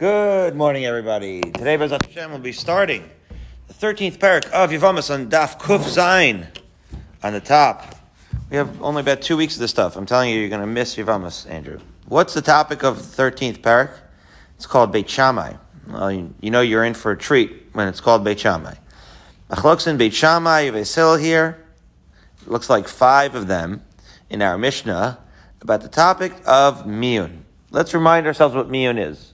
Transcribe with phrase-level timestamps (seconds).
[0.00, 1.42] Good morning, everybody.
[1.42, 3.10] Today, Bezat Hashem will be starting
[3.68, 6.48] the 13th parak of Yavamas on Daf Kuf Zain
[7.22, 7.96] on the top.
[8.48, 9.96] We have only about two weeks of this stuff.
[9.96, 11.80] I'm telling you, you're going to miss Yavamas, Andrew.
[12.06, 13.92] What's the topic of the 13th parak?
[14.56, 15.56] It's called Beit Shammai.
[15.86, 18.76] Well, you, you know you're in for a treat when it's called Beit Shammai.
[19.50, 21.62] Achloksin Beit Shammai, Vesil here.
[22.46, 23.84] Looks like five of them
[24.30, 25.18] in our Mishnah
[25.60, 27.42] about the topic of Miyun.
[27.70, 29.29] Let's remind ourselves what Miyun is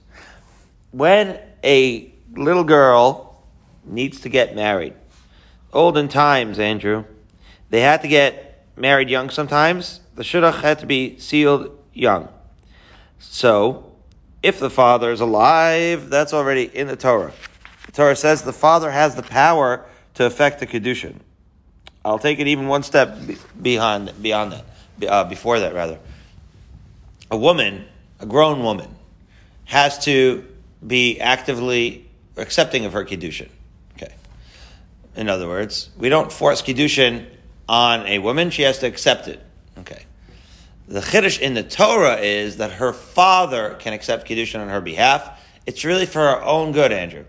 [0.91, 3.43] when a little girl
[3.83, 4.93] needs to get married,
[5.73, 7.05] olden times, Andrew,
[7.69, 10.01] they had to get married young sometimes.
[10.15, 12.29] The shidduch had to be sealed young.
[13.19, 13.91] So,
[14.43, 17.33] if the father is alive, that's already in the Torah.
[17.87, 21.15] The Torah says the father has the power to affect the kedushin.
[22.05, 23.17] I'll take it even one step
[23.61, 24.53] beyond beyond
[24.99, 25.99] that, uh, before that rather.
[27.29, 27.85] A woman,
[28.19, 28.95] a grown woman,
[29.65, 30.45] has to
[30.85, 33.49] be actively accepting of her kiddushin.
[33.95, 34.13] Okay.
[35.15, 37.25] In other words, we don't force kiddushin
[37.67, 39.41] on a woman; she has to accept it.
[39.79, 40.05] Okay.
[40.87, 45.43] The chiddush in the Torah is that her father can accept kiddushin on her behalf.
[45.65, 47.25] It's really for her own good, Andrew.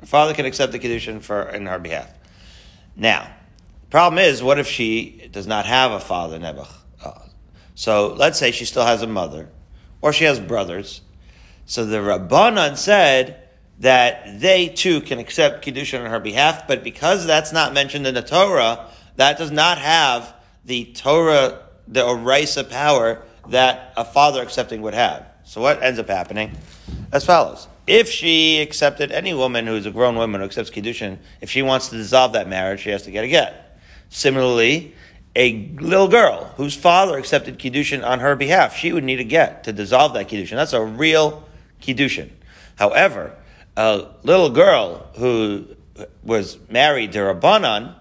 [0.00, 2.08] Her father can accept the kiddushin for in her behalf.
[2.94, 3.28] Now,
[3.90, 6.70] problem is, what if she does not have a father, Nebuch?
[7.04, 7.12] Uh,
[7.74, 9.48] so let's say she still has a mother,
[10.00, 11.00] or she has brothers,
[11.70, 13.44] so the Rabbanan said
[13.78, 18.14] that they too can accept Kiddushin on her behalf, but because that's not mentioned in
[18.14, 24.82] the Torah, that does not have the Torah, the Orisa power that a father accepting
[24.82, 25.24] would have.
[25.44, 26.56] So what ends up happening?
[27.12, 27.68] As follows.
[27.86, 31.62] If she accepted any woman who is a grown woman who accepts Kiddushin, if she
[31.62, 33.80] wants to dissolve that marriage, she has to get a get.
[34.08, 34.96] Similarly,
[35.36, 39.62] a little girl whose father accepted Kiddushin on her behalf, she would need a get
[39.62, 40.56] to dissolve that Kiddushin.
[40.56, 41.46] That's a real
[41.80, 42.30] Kiddushin.
[42.76, 43.36] However,
[43.76, 45.66] a little girl who
[46.22, 47.94] was married to Rabbanan,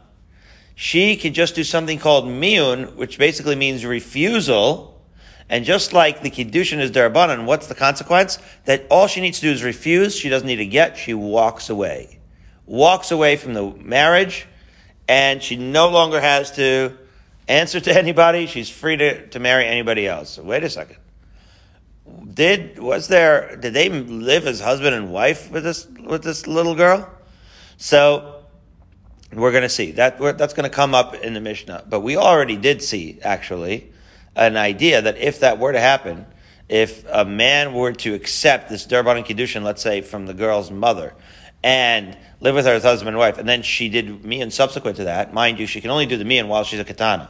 [0.76, 5.02] she could just do something called miyun, which basically means refusal.
[5.50, 8.38] And just like the kiddushin is derabanan, what's the consequence?
[8.66, 10.16] That all she needs to do is refuse.
[10.16, 10.98] She doesn't need to get.
[10.98, 12.20] She walks away,
[12.66, 14.48] walks away from the marriage,
[15.08, 16.96] and she no longer has to
[17.48, 18.46] answer to anybody.
[18.46, 20.30] She's free to, to marry anybody else.
[20.30, 20.98] So wait a second
[22.34, 26.76] did was there did they live as husband and wife with this with this little
[26.76, 27.10] girl?
[27.78, 28.44] So
[29.34, 31.86] we're going to see that that's going to come up in the Mishnah.
[31.88, 33.92] But we already did see actually
[34.36, 36.26] an idea that if that were to happen,
[36.68, 41.14] if a man were to accept this derabanan Kiddushin, let's say from the girl's mother,
[41.64, 45.06] and live with her as husband and wife, and then she did miyun subsequent to
[45.06, 47.30] that, mind you, she can only do the miyun while she's a katana.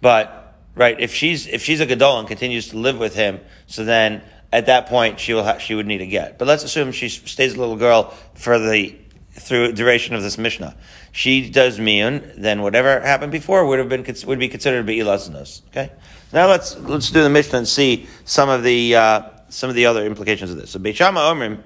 [0.00, 0.98] But right?
[0.98, 4.66] If she's if she's a gadol and continues to live with him, so then at
[4.66, 6.38] that point she will ha- she would need a get.
[6.38, 8.96] But let's assume she stays a little girl for the
[9.32, 10.76] through duration of this mishnah.
[11.12, 14.98] She does miyun, then whatever happened before would have been would be considered to be
[14.98, 15.62] ilaznos.
[15.68, 15.92] Okay.
[16.32, 19.86] Now let's let's do the mishnah and see some of the uh, some of the
[19.86, 20.70] other implications of this.
[20.70, 21.62] So Beit Shammai Omrim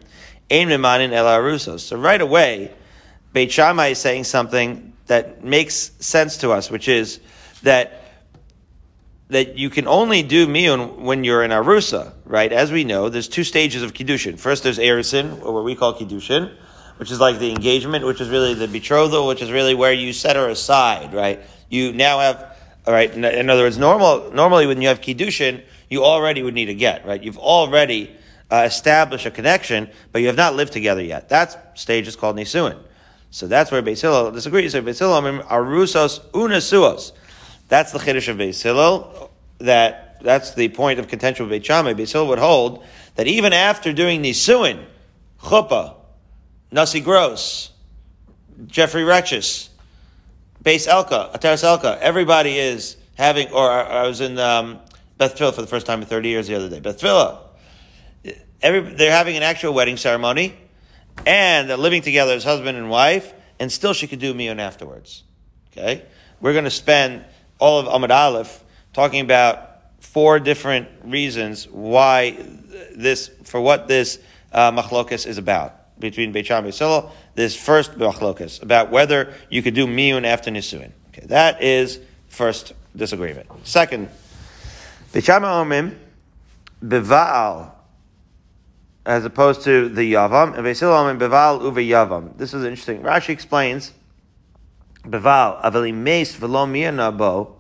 [0.51, 1.81] Ein Mimanin El Arusos.
[1.81, 2.73] So right away,
[3.33, 7.21] Beit Shammai is saying something that makes sense to us, which is
[7.63, 8.02] that
[9.33, 12.53] that you can only do miyun when you're in arusa, right?
[12.53, 14.39] As we know, there's two stages of kiddushin.
[14.39, 16.53] First, there's erisin, or what we call kiddushin,
[16.99, 20.13] which is like the engagement, which is really the betrothal, which is really where you
[20.13, 21.41] set her aside, right?
[21.69, 22.57] You now have,
[22.87, 23.11] all right.
[23.13, 27.07] In other words, normal, normally when you have kiddushin, you already would need a get,
[27.07, 27.23] right?
[27.23, 28.15] You've already
[28.51, 31.31] uh, established a connection, but you have not lived together yet.
[31.31, 32.79] That stage is called nisuin.
[33.31, 34.73] So that's where Beis Hillel disagrees.
[34.73, 37.13] So Beis Hillel, arusos unasuos.
[37.73, 39.31] That's the chiddush of Beis Hillel.
[39.57, 41.95] That that's the point of contention with Beit Shammai.
[41.95, 42.85] Beis Hillel would hold
[43.15, 44.85] that even after doing nisuin,
[45.41, 45.95] chuppah,
[46.71, 47.71] nasi gross,
[48.67, 49.71] Jeffrey Retches,
[50.63, 53.51] Base Elka, Ataris Elka, everybody is having.
[53.53, 54.79] Or I was in um,
[55.17, 56.81] Beth Tfilah for the first time in thirty years the other day.
[56.81, 57.39] Beth Tfilah.
[58.61, 60.55] Every, they're having an actual wedding ceremony,
[61.25, 65.23] and they're living together as husband and wife, and still she could do miyun afterwards.
[65.73, 66.05] Okay,
[66.39, 67.25] we're going to spend
[67.63, 69.71] all of Amud Aleph talking about
[70.01, 72.37] four different reasons why
[72.97, 74.19] this, for what this
[74.53, 77.13] uh, machlokas is about between Beit and Beisilo.
[77.37, 80.91] This first machlokas about whether you could do miyun after nisuin.
[81.11, 83.47] Okay, that is first disagreement.
[83.63, 84.09] Second,
[85.13, 85.95] Beit Shammai omim
[89.07, 92.37] as opposed to the yavam and Beisilo omim bevaal uve yavam.
[92.37, 93.03] This is interesting.
[93.03, 93.93] Rashi explains
[95.05, 97.57] Beval, aveli meis v'lo bo.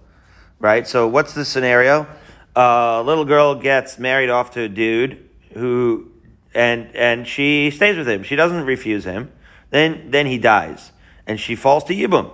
[0.59, 0.87] Right?
[0.87, 2.06] So what's the scenario?
[2.55, 6.12] Uh, a little girl gets married off to a dude who
[6.55, 8.23] and and she stays with him.
[8.23, 9.33] She doesn't refuse him.
[9.71, 10.93] Then then he dies,
[11.27, 12.31] and she falls to Yibum.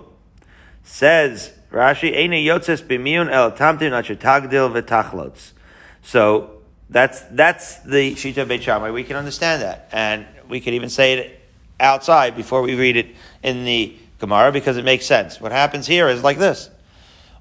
[0.83, 5.53] Says Rashi, "Eina yotzes b'miyun el tamtin tagdil v'tachlots."
[6.01, 8.93] So that's that's the shita Beit.
[8.93, 11.41] We can understand that, and we could even say it
[11.79, 15.41] outside before we read it in the Gemara because it makes sense.
[15.41, 16.69] What happens here is like this: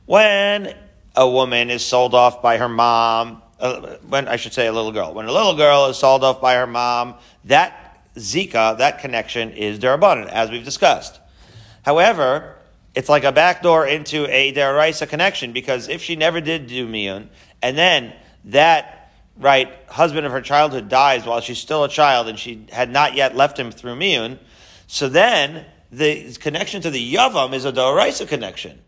[0.06, 0.74] when
[1.14, 4.92] a woman is sold off by her mom uh, when I should say a little
[4.92, 5.12] girl.
[5.14, 9.78] When a little girl is sold off by her mom, that zika, that connection is
[9.78, 11.20] derabanan, as we've discussed.
[11.82, 12.56] However,
[12.94, 17.28] it's like a backdoor into a deraisa connection because if she never did do miyun,
[17.62, 18.12] and then
[18.46, 22.90] that right husband of her childhood dies while she's still a child and she had
[22.90, 24.38] not yet left him through miyun,
[24.86, 28.80] so then the connection to the yavam is a deraisa connection,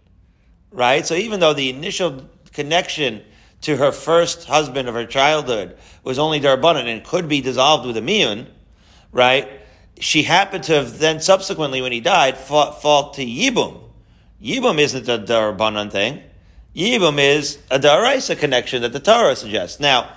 [0.70, 1.06] right?
[1.06, 3.22] So even though the initial connection
[3.62, 7.96] to her first husband of her childhood was only darbanan and could be dissolved with
[7.96, 8.46] a miyun,
[9.12, 9.48] right?
[9.98, 13.80] She happened to have then subsequently, when he died, fought, fought to yibum.
[14.42, 16.22] Yibum isn't a darbanan thing.
[16.74, 19.78] Yibum is a daraisa connection that the Torah suggests.
[19.80, 20.10] Now,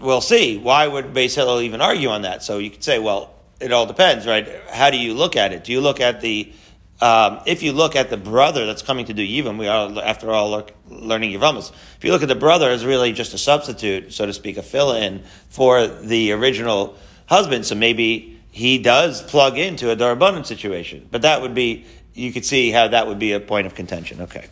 [0.00, 0.58] we'll see.
[0.58, 2.42] Why would Beis Hillel even argue on that?
[2.42, 4.48] So you could say, well, it all depends, right?
[4.70, 5.64] How do you look at it?
[5.64, 6.52] Do you look at the
[7.00, 10.32] um, if you look at the brother that's coming to do Yivim, we are, after
[10.32, 11.70] all, learning Yivamas.
[11.96, 14.62] If you look at the brother as really just a substitute, so to speak, a
[14.62, 16.96] fill-in for the original
[17.26, 21.06] husband, so maybe he does plug into a Darabbanan situation.
[21.08, 21.84] But that would be,
[22.14, 24.22] you could see how that would be a point of contention.
[24.22, 24.46] Okay.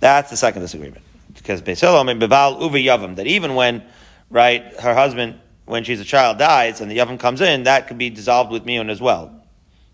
[0.00, 1.02] That's the second disagreement.
[1.34, 3.82] Because Beis and Beval Uva Yavam, that even when,
[4.30, 7.98] right, her husband, when she's a child, dies and the Yavam comes in, that could
[7.98, 9.42] be dissolved with Miyun as well.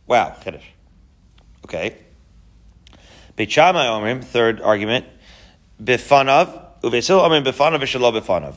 [0.07, 0.67] Wow, Kiddush.
[1.65, 1.97] Okay.
[3.37, 5.07] Beit Shammai Omrim, third argument,
[5.83, 8.57] bifanav, uvesil Omrim bifanav v'shalo bifanav.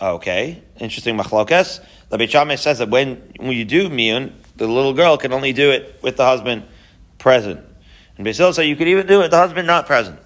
[0.00, 1.84] Okay, interesting machlokes.
[2.10, 5.70] The Beit says that when, when you do miyun, the little girl can only do
[5.70, 6.64] it with the husband
[7.18, 7.60] present.
[8.16, 10.18] And Basil said you could even do it with the husband not present.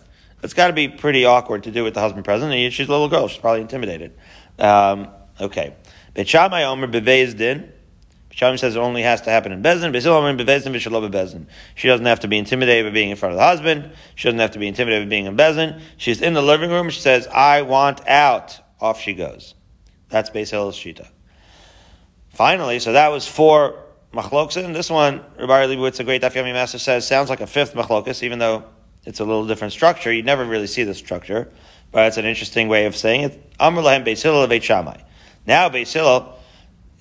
[0.43, 2.53] It's got to be pretty awkward to do it with the husband present.
[2.53, 4.13] And she's a little girl; she's probably intimidated.
[4.59, 5.09] Um,
[5.41, 5.75] okay.
[6.15, 7.73] Beit Shammai Omer beveis din.
[8.33, 11.47] Says it only has to happen in Bezin.
[11.75, 13.91] She doesn't have to be intimidated by being in front of the husband.
[14.15, 15.81] She doesn't have to be intimidated by being in Bezin.
[15.97, 16.91] She's in the living room.
[16.91, 18.59] She says, I want out.
[18.81, 19.55] Off she goes.
[20.09, 21.09] That's Hillel's Shita.
[22.31, 23.85] Finally, so that was four
[24.15, 24.73] machloksin.
[24.73, 28.23] This one, Rabbi Leibowitz, a great Daf Yomi master, says sounds like a fifth machlokas,
[28.23, 28.65] even though
[29.05, 30.13] it's a little different structure.
[30.13, 31.53] You never really see this structure,
[31.93, 33.53] but it's an interesting way of saying it.
[33.61, 35.01] Amr lahem Hillel Shammai.
[35.51, 36.39] Now Beis Hillel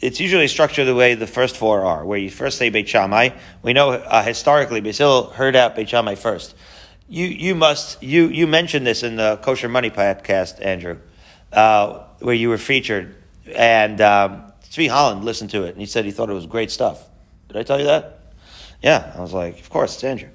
[0.02, 3.30] it's usually structured the way the first four are, where you first say Beit Shammai.
[3.62, 6.56] We know uh, historically Basil heard out Beit Shammai first.
[7.08, 10.98] You you must you you mentioned this in the Kosher Money podcast, Andrew,
[11.54, 13.16] uh, where you were featured,
[13.56, 16.72] and um, Tzvi Holland listened to it, and he said he thought it was great
[16.72, 17.08] stuff.
[17.50, 18.34] Did I tell you that?
[18.82, 20.30] Yeah, I was like, of course, it's Andrew.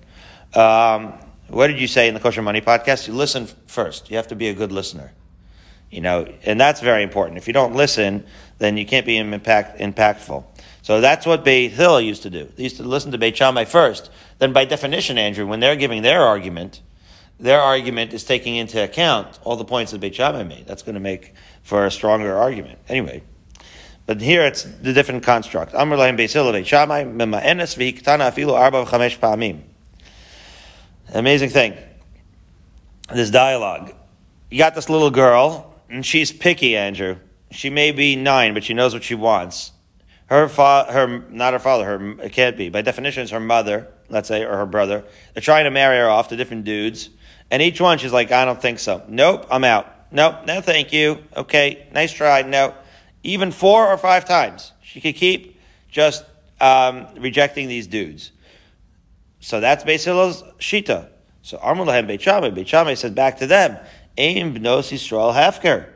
[0.54, 1.14] Um,
[1.48, 3.08] what did you say in the Kosher Money podcast?
[3.08, 4.08] You listen first.
[4.08, 5.10] You have to be a good listener.
[5.94, 7.38] You know, and that's very important.
[7.38, 8.26] If you don't listen,
[8.58, 10.44] then you can't be impact, impactful.
[10.82, 12.50] So that's what Beit Hill used to do.
[12.56, 14.10] They used to listen to Beit Shammai first.
[14.40, 16.82] Then by definition, Andrew, when they're giving their argument,
[17.38, 20.66] their argument is taking into account all the points that Beit Shammai made.
[20.66, 21.32] That's going to make
[21.62, 22.80] for a stronger argument.
[22.88, 23.22] Anyway.
[24.06, 25.74] But here it's the different construct.
[25.74, 29.62] Amr Beit Beit Shammai, mema'enes v'hiktana afilu arba v'chamesh pa'amim.
[31.14, 31.78] Amazing thing.
[33.14, 33.94] This dialogue.
[34.50, 37.16] You got this little girl, and she's picky, Andrew.
[37.50, 39.72] She may be nine, but she knows what she wants.
[40.26, 42.68] Her father, her not her father, her it can't be.
[42.68, 45.04] By definition, it's her mother, let's say, or her brother.
[45.32, 47.10] They're trying to marry her off to different dudes,
[47.50, 49.04] and each one she's like, I don't think so.
[49.08, 49.86] Nope, I'm out.
[50.10, 51.18] Nope, no, thank you.
[51.36, 52.42] Okay, nice try.
[52.42, 52.74] No,
[53.22, 55.60] even four or five times she could keep
[55.90, 56.24] just
[56.60, 58.32] um, rejecting these dudes.
[59.40, 61.08] So that's Hillel's shita.
[61.42, 62.50] So Shammai.
[62.50, 63.76] Beit Shammai said back to them,
[64.16, 65.88] Aim bnos Yisrael Hefker.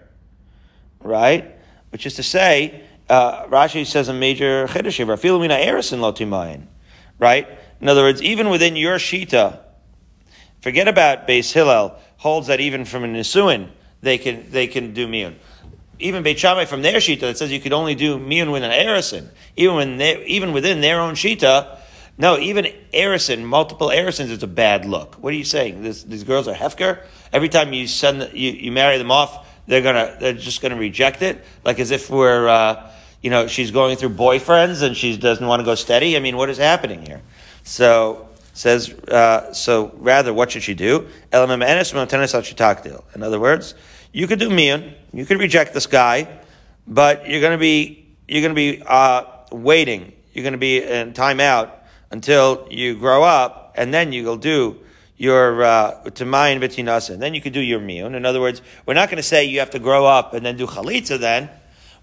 [1.01, 1.55] Right?
[1.91, 6.63] Which is to say, uh, Rashi says a major chiddush here, Rafilumina Erison Lotimayin.
[7.19, 7.49] Right?
[7.81, 9.61] In other words, even within your Shita,
[10.61, 13.71] forget about Beis Hillel, holds that even from a Nisuin,
[14.03, 15.35] they can, they can do Miyun.
[16.01, 18.71] Even Beit Shammai from their Shita that says you could only do Miyun with an
[18.71, 19.29] Erison.
[19.57, 21.78] Even, when they, even within their own Shita,
[22.19, 25.15] no, even Erison, multiple Erisons is a bad look.
[25.17, 25.83] What are you saying?
[25.83, 27.05] This, these girls are Hefker?
[27.33, 31.23] Every time you send, you, you marry them off, they're gonna, they're just gonna reject
[31.23, 31.45] it?
[31.65, 32.91] Like as if we're, uh,
[33.23, 36.17] you know, she's going through boyfriends and she doesn't want to go steady?
[36.17, 37.23] I mean, what is happening here?
[37.63, 41.07] So, says, uh, so rather, what should she do?
[41.33, 41.39] In
[43.23, 43.75] other words,
[44.13, 46.41] you could do miyun, you could reject this guy,
[46.87, 49.23] but you're to be you're to be uh,
[49.53, 50.13] waiting.
[50.33, 51.71] You're to be in timeout
[52.11, 54.79] until you grow up, and then you'll do
[55.17, 58.15] your uh, tamayin betinasa, and then you can do your miyun.
[58.15, 60.57] In other words, we're not going to say you have to grow up and then
[60.57, 61.19] do chalitza.
[61.19, 61.51] Then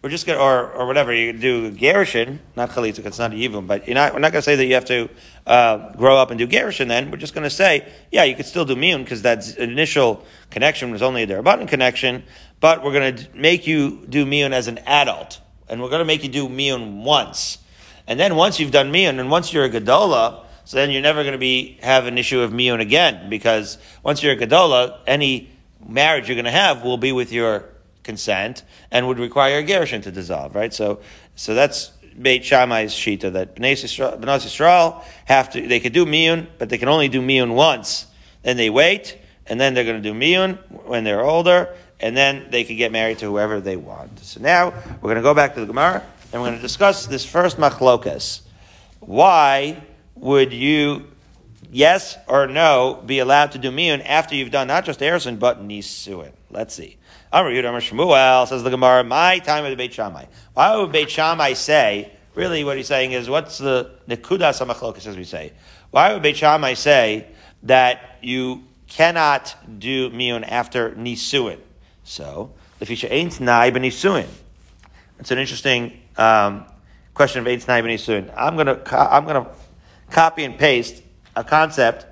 [0.01, 3.67] we're just going or or whatever you do gerushin, not chalitza, it's not even.
[3.67, 5.09] But not, we're not going to say that you have to
[5.47, 6.89] uh, grow up and do gerushin.
[6.89, 10.23] Then we're just going to say, yeah, you could still do miyun because that initial
[10.51, 12.23] connection was only a derabbanan connection.
[12.59, 16.05] But we're going to make you do miyun as an adult, and we're going to
[16.05, 17.59] make you do miyun once.
[18.07, 21.23] And then once you've done miyun, and once you're a gadola, so then you're never
[21.23, 25.49] going to be have an issue of miyun again, because once you're a gadola, any
[25.87, 27.65] marriage you're going to have will be with your
[28.03, 30.73] consent and would require a gerushin to dissolve, right?
[30.73, 30.99] So,
[31.35, 36.69] so that's Beit Shammai's shita that Bnei Yisrael have to, they could do miyun, but
[36.69, 38.07] they can only do miyun once.
[38.43, 42.47] Then they wait, and then they're going to do miyun when they're older, and then
[42.51, 44.19] they can get married to whoever they want.
[44.19, 47.05] So now we're going to go back to the Gemara, and we're going to discuss
[47.05, 48.41] this first machlokas.
[48.99, 49.83] Why
[50.15, 51.07] would you,
[51.71, 55.65] yes or no, be allowed to do miyun after you've done not just erison but
[55.65, 56.31] nisuin?
[56.49, 56.97] Let's see.
[57.31, 60.25] Amar Yud Shmuel says the Gemara, my time of the Beit Shammai.
[60.53, 62.11] Why would Beit Shammai say?
[62.33, 65.53] Really, what he's saying is, what's the nekudas hamachlokas as we say?
[65.91, 67.27] Why would Beit Shammai say
[67.63, 71.59] that you cannot do miyun after nisuin?
[72.03, 74.27] So, the fisha ain't nai ben nisuin.
[75.19, 76.65] It's an interesting um,
[77.13, 78.33] question of ain't nai nisuin.
[78.35, 79.47] I'm gonna I'm gonna
[80.09, 81.01] copy and paste
[81.35, 82.05] a concept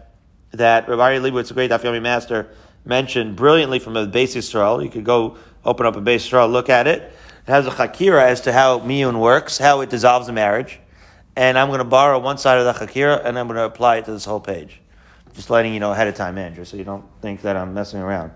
[0.51, 2.50] that Rabbi Leibowitz, a great Daf master,
[2.86, 4.83] mentioned brilliantly from a basic Yisrael.
[4.83, 7.01] You could go open up a basic Yisrael, look at it.
[7.01, 10.79] It has a chakira as to how miyun works, how it dissolves a marriage.
[11.36, 13.98] And I'm going to borrow one side of the chakira and I'm going to apply
[13.98, 14.79] it to this whole page.
[15.33, 18.00] Just letting you know ahead of time, Andrew, so you don't think that I'm messing
[18.00, 18.31] around.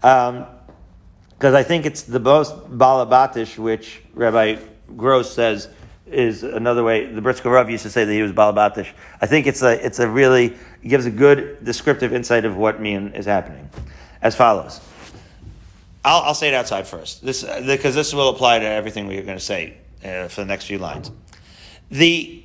[0.00, 4.56] Because um, I think it's the most balabatish, which Rabbi
[4.96, 5.68] Gross says
[6.06, 7.06] is another way.
[7.06, 8.88] The Brisker Rav used to say that he was balabatish.
[9.20, 10.56] I think it's a it's a really
[10.86, 13.68] gives a good descriptive insight of what mean is happening,
[14.20, 14.80] as follows.
[16.04, 19.38] I'll, I'll say it outside first, this because this will apply to everything we're going
[19.38, 21.10] to say uh, for the next few lines.
[21.90, 22.42] The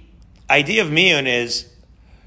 [0.49, 1.67] idea of miyun is,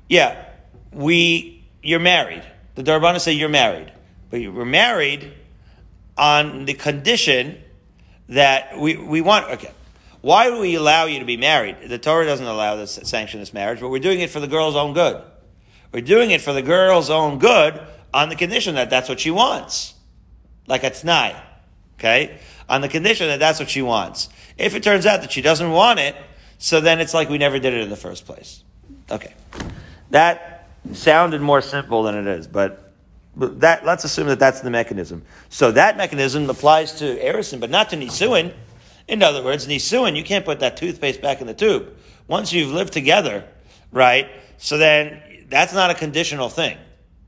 [0.09, 0.45] yeah,
[0.93, 2.43] we you're married.
[2.75, 3.93] The Darbana say you're married,
[4.31, 5.33] but you were married
[6.19, 7.63] on the condition
[8.29, 9.51] that we we want.
[9.51, 9.71] Okay,
[10.21, 11.89] why do we allow you to be married?
[11.89, 14.77] The Torah doesn't allow this sanction this marriage, but we're doing it for the girl's
[14.77, 15.23] own good.
[15.93, 17.81] We're doing it for the girl's own good
[18.13, 19.95] on the condition that that's what she wants.
[20.67, 21.41] Like a t'nai.
[21.99, 22.39] Okay?
[22.69, 24.29] On the condition that that's what she wants.
[24.57, 26.15] If it turns out that she doesn't want it,
[26.59, 28.63] so then it's like we never did it in the first place.
[29.11, 29.35] Okay.
[30.11, 32.93] That sounded more simple than it is, but,
[33.37, 35.23] that, let's assume that that's the mechanism.
[35.49, 38.53] So that mechanism applies to Erison, but not to Nisuin.
[39.11, 41.97] In other words, nisuin, you can't put that toothpaste back in the tube.
[42.29, 43.45] Once you've lived together,
[43.91, 44.31] right?
[44.57, 46.79] So then that's not a conditional thing.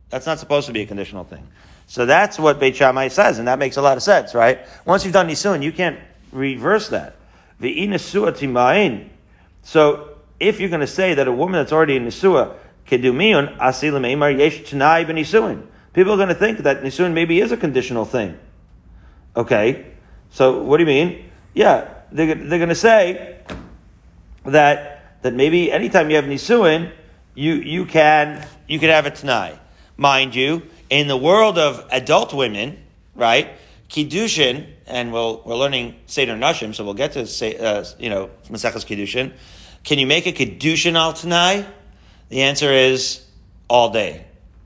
[0.08, 1.44] That's not supposed to be a conditional thing.
[1.88, 4.60] So that's what Beit Shammai says, and that makes a lot of sense, right?
[4.84, 5.98] Once you've done nisuin, you can't
[6.30, 7.16] reverse that.
[9.62, 10.08] So
[10.38, 12.54] if you're going to say that a woman that's already in nisua
[12.86, 14.60] can do yesh.
[15.92, 18.38] People are going to think that nisuin maybe is a conditional thing.
[19.36, 19.86] Okay,
[20.30, 21.31] so what do you mean?
[21.54, 23.38] Yeah, they're, they're going to say
[24.44, 26.90] that that maybe anytime you have nisuin,
[27.34, 29.58] you you can you can have a tanai.
[29.96, 32.78] Mind you, in the world of adult women,
[33.14, 33.50] right?
[33.88, 38.30] Kiddushin, and we'll, we're learning Seder Nashim, so we'll get to say, uh, you know
[38.48, 39.32] Maseches Kiddushin.
[39.84, 41.66] Can you make a Kiddushin al Tanai?
[42.30, 43.24] The answer is
[43.68, 44.24] all day,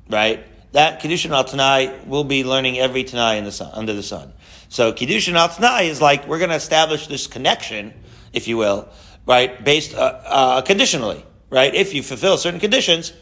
[0.09, 0.45] right?
[0.73, 4.33] That Kiddushin al Tanai will be learning every Tanai in the sun, under the sun.
[4.69, 7.95] So Kiddushin al Tanai is like, we're going to establish this connection,
[8.33, 8.89] if you will,
[9.27, 11.75] right, based uh, uh, conditionally, right?
[11.75, 13.13] If you fulfill certain conditions,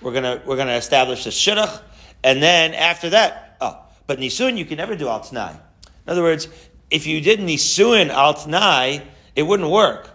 [0.00, 1.80] we're going to, we're going to establish this shidduch,
[2.22, 5.52] and then after that, oh, but Nisun you can never do al Tanai.
[5.52, 6.48] In other words,
[6.90, 9.02] if you did Nisuin al Tanai,
[9.34, 10.10] it wouldn't work.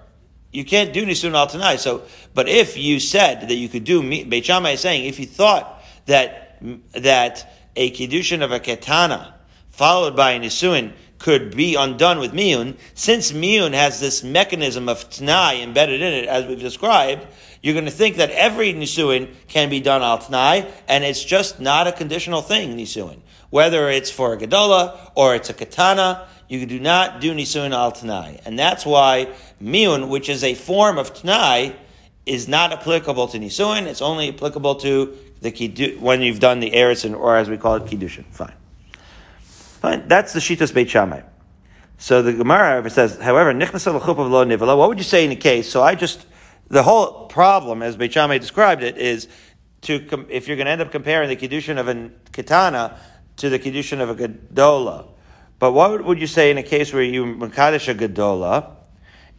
[0.51, 1.77] You can't do Nisun al Tanai.
[1.77, 2.03] So,
[2.33, 5.83] but if you said that you could do, Beit Shammai is saying, if you thought
[6.05, 6.61] that,
[6.93, 9.33] that a Kiddushin of a Ketana,
[9.79, 15.63] followed by nisuin could be undone with miyun, since miyun has this mechanism of t'nai
[15.63, 17.25] embedded in it, as we've described,
[17.63, 21.61] you're going to think that every nisuin can be done al t'nai, and it's just
[21.61, 23.21] not a conditional thing, nisuin.
[23.51, 27.93] Whether it's for a gedola or it's a katana, you do not do nisuin al
[27.93, 28.41] t'nai.
[28.45, 29.29] And that's why
[29.63, 31.73] miyun, which is a form of t'nai,
[32.25, 33.83] is not applicable to nisuin.
[33.83, 37.85] It's only applicable to the when you've done the erison, or as we call it,
[37.85, 38.25] kiddushin.
[38.25, 38.58] Fine.
[39.79, 40.07] Fine.
[40.07, 41.21] That's the Shitas Beit Shammai.
[41.97, 45.69] So the Gemara says, however, of lo nivela, what would you say in a case?
[45.69, 46.25] So I just,
[46.67, 49.27] the whole problem, as Beit Shammai described it, is
[49.81, 52.97] to, if you're going to end up comparing the Kiddushin of a Kitana
[53.37, 55.07] to the Kiddushin of a Gedola.
[55.59, 58.75] But what would you say in a case where you Makadosh a Gedola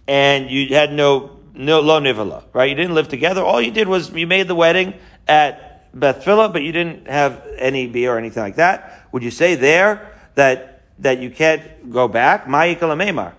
[0.07, 2.69] and you had no, no lo nivala, right?
[2.69, 3.43] You didn't live together.
[3.43, 4.95] All you did was you made the wedding
[5.29, 9.09] at Beth Tfilah, but you didn't have any beer or anything like that.
[9.13, 12.47] Would you say there that that you can't go back?
[12.47, 13.35] Ma'ikal Meimar.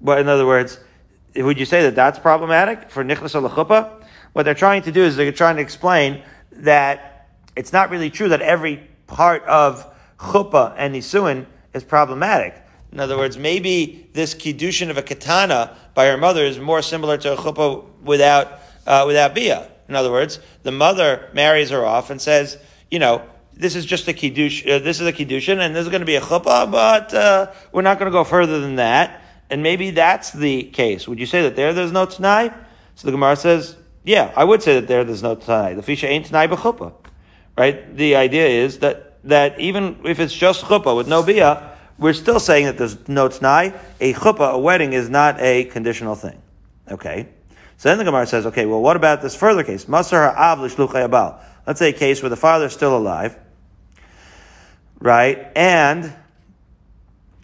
[0.00, 0.78] But in other words,
[1.36, 5.16] would you say that that's problematic for Nichlas al What they're trying to do is
[5.16, 6.22] they're trying to explain
[6.52, 9.86] that it's not really true that every part of
[10.18, 12.60] chuppah and nisuin is problematic.
[12.92, 17.18] In other words, maybe this kiddushin of a katana by her mother is more similar
[17.18, 19.68] to a without uh, without bia.
[19.88, 22.56] In other words, the mother marries her off and says,
[22.90, 23.22] you know,
[23.56, 24.66] this is just a kiddush.
[24.66, 27.50] Uh, this is a kiddushin, and this is going to be a chuppah, but uh,
[27.72, 29.22] we're not going to go further than that.
[29.50, 31.06] And maybe that's the case.
[31.06, 32.52] Would you say that there there's no tanai?
[32.94, 35.74] So the Gemara says, yeah, I would say that there there's no tanai.
[35.74, 36.92] The fisha ain't tanai b'chuppah,
[37.56, 37.96] right?
[37.96, 42.40] The idea is that that even if it's just chuppah with no bia, we're still
[42.40, 43.72] saying that there's no tanai.
[44.00, 46.40] A chuppah, a wedding, is not a conditional thing.
[46.90, 47.28] Okay.
[47.76, 49.86] So then the Gemara says, okay, well, what about this further case?
[49.86, 51.40] Masar ha'av l'shluchay.
[51.66, 53.36] Let's say a case where the father is still alive,
[55.04, 55.52] right?
[55.54, 56.14] And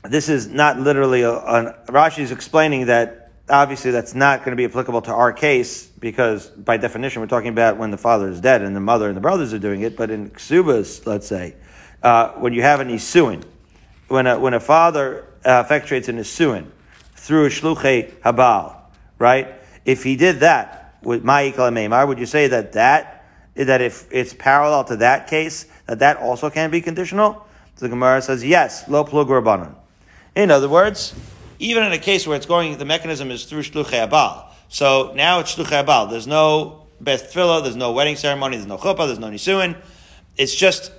[0.03, 4.57] this is not literally a, a Rashi is explaining that obviously that's not going to
[4.57, 8.41] be applicable to our case because by definition we're talking about when the father is
[8.41, 9.95] dead and the mother and the brothers are doing it.
[9.95, 11.55] But in ksubas, let's say,
[12.03, 13.45] uh, when you have an isuin,
[14.09, 16.67] when a, when a father uh, effectuates an isuin
[17.15, 18.75] through a shluche habal,
[19.19, 19.49] right?
[19.85, 23.19] If he did that with ma'ikal meimar, would you say that that
[23.55, 27.47] that if it's parallel to that case, that that also can be conditional?
[27.81, 29.75] So the Gemara says yes, lo plug rabbanon.
[30.37, 31.15] In other words,
[31.59, 34.45] even in a case where it's going, the mechanism is through shluchei abal.
[34.69, 36.11] So now it's shluchei abal.
[36.11, 39.79] There's no Beth Tfilah, there's no wedding ceremony, there's no chuppah, there's no nisuin.
[40.37, 40.93] It's just,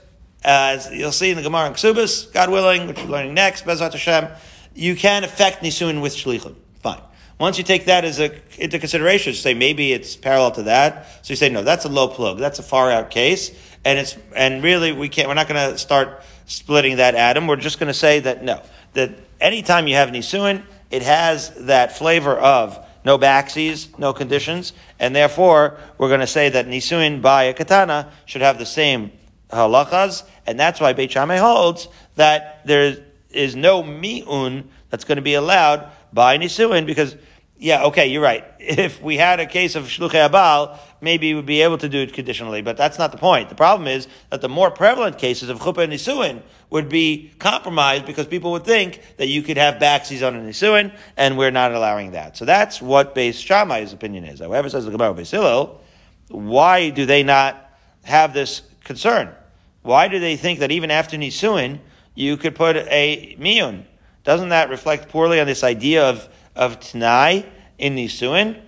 [0.43, 3.91] as you'll see in the Gemara in Ksubis, God willing, which we're learning next, Bezat
[3.91, 4.29] Hashem,
[4.73, 6.55] you can affect nisuin with shlichut.
[6.79, 7.01] Fine.
[7.37, 11.05] Once you take that as a, into consideration, say maybe it's parallel to that.
[11.21, 12.39] So you say, no, that's a low plug.
[12.39, 13.51] That's a far out case.
[13.85, 17.47] And it's, and really we can't, we're not going to start splitting that atom.
[17.47, 18.61] We're just going to say that no,
[18.93, 25.15] that anytime you have nisuin, it has that flavor of no backsies, no conditions, and
[25.15, 29.11] therefore we're going to say that nisuin by a katana should have the same
[29.49, 32.97] halachas, and that's why Beit Shammai holds that there
[33.29, 37.15] is no mi'un that's going to be allowed by nisuin because
[37.61, 38.43] yeah, okay, you're right.
[38.59, 42.13] If we had a case of shluchei abal, maybe we'd be able to do it
[42.13, 43.49] conditionally, but that's not the point.
[43.49, 48.05] The problem is that the more prevalent cases of chuppah and nisuin would be compromised
[48.05, 51.71] because people would think that you could have backsies on a nisuin, and we're not
[51.71, 52.35] allowing that.
[52.35, 54.39] So that's what Beis Shammai's opinion is.
[54.39, 55.81] However, says the Gemara Beis Hillel,
[56.29, 57.71] why do they not
[58.03, 59.35] have this concern?
[59.83, 61.79] Why do they think that even after nisuin,
[62.15, 63.85] you could put a miyun?
[64.23, 66.29] Doesn't that reflect poorly on this idea of
[66.61, 67.43] of Tanai
[67.79, 68.61] in Nisuin?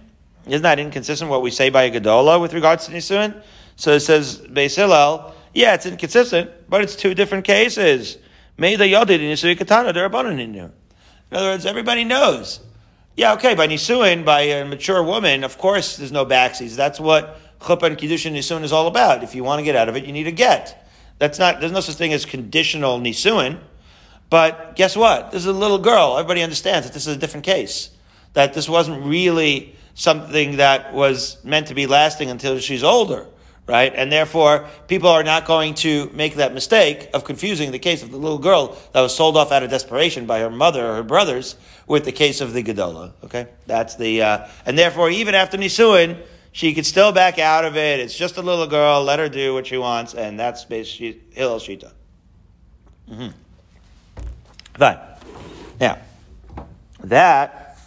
[0.48, 3.42] Isn't that inconsistent what we say by a Gedola with regards to Nisuin?
[3.76, 8.18] So it says, Beis Hillel, yeah, it's inconsistent, but it's two different cases.
[8.58, 10.72] Yodid in they're in In
[11.32, 12.60] other words, everybody knows.
[13.16, 16.76] Yeah, okay, by Nisuin, by a mature woman, of course there's no backsies.
[16.76, 19.24] That's what Chuppah and Kiddush and Nisuin is all about.
[19.24, 20.90] If you want to get out of it, you need a get.
[21.20, 23.60] That's not, there's no such thing as conditional Nisuin.
[24.34, 25.30] But guess what?
[25.30, 26.18] This is a little girl.
[26.18, 27.92] Everybody understands that this is a different case.
[28.34, 33.28] That this wasn't really something that was meant to be lasting until she's older,
[33.68, 33.94] right?
[33.96, 38.10] And therefore, people are not going to make that mistake of confusing the case of
[38.10, 41.04] the little girl that was sold off out of desperation by her mother or her
[41.04, 43.12] brothers with the case of the Gedola.
[43.26, 46.20] Okay, that's the uh, and therefore, even after Nisuin,
[46.52, 48.00] she could still back out of it.
[48.00, 49.04] It's just a little girl.
[49.04, 51.92] Let her do what she wants, and that's basically Hillel Shita.
[53.08, 53.43] Mm-hmm.
[54.76, 55.00] Fine.
[55.80, 56.00] Now,
[57.04, 57.78] that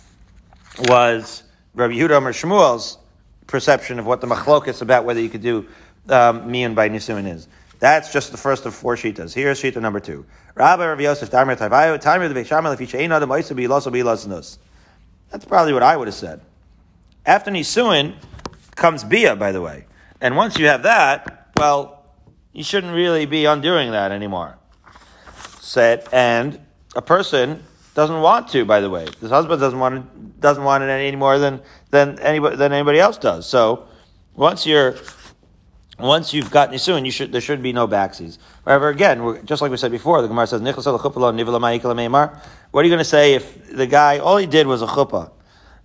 [0.79, 1.43] was
[1.75, 2.99] Rabbi Yehuda Amar Shmuel's
[3.47, 5.67] perception of what the machlokas about whether you could do
[6.09, 7.49] um, by nisuin is.
[7.79, 9.35] That's just the first of four shitas.
[9.35, 10.25] Here's shita number two.
[10.55, 12.81] Rabbi Rabbi Yosef Darmer Tavayu Tarmer the Beishamel if
[14.03, 14.59] Losanus.
[15.31, 16.41] That's probably what I would have said.
[17.25, 18.15] After nisuin
[18.77, 19.87] comes bia, by the way,
[20.21, 22.05] and once you have that, well,
[22.53, 24.57] you shouldn't really be undoing that anymore.
[25.61, 26.61] Said and
[26.97, 27.63] a person
[27.95, 29.07] doesn't want to, by the way.
[29.21, 32.99] This husband doesn't want it, doesn't want it any more than, than anybody, than anybody
[32.99, 33.47] else does.
[33.47, 33.87] So
[34.35, 34.97] once you're
[35.99, 38.39] once you've got nisuin, you should there should be no backsies.
[38.65, 40.81] However, again, just like we said before, the Gemara says What are
[42.85, 45.31] you going to say if the guy all he did was a chuppah,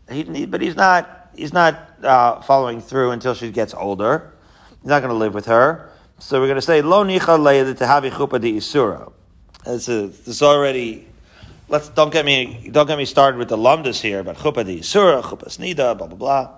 [0.10, 4.34] he, but he's not he's not uh, following through until she gets older.
[4.82, 5.89] He's not going to live with her.
[6.19, 9.13] So we're going to say lo nicha le'ed tehavi chuppah di isura.
[9.65, 11.08] This is already.
[11.69, 14.80] Let's don't get me don't get me started with the lumdas here about chuppah di
[14.80, 16.50] isura, chuppah snida, blah blah blah.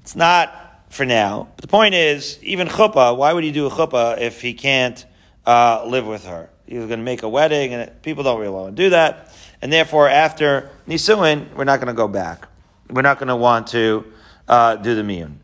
[0.00, 1.48] It's not for now.
[1.56, 5.04] But the point is, even chuppah, why would he do a chuppah if he can't
[5.46, 6.48] uh, live with her?
[6.66, 9.30] He's going to make a wedding, and people don't really want to do that.
[9.60, 12.48] And therefore, after nisuin, we're not going to go back.
[12.88, 14.04] We're not going to want to
[14.48, 15.36] uh, do the miyun.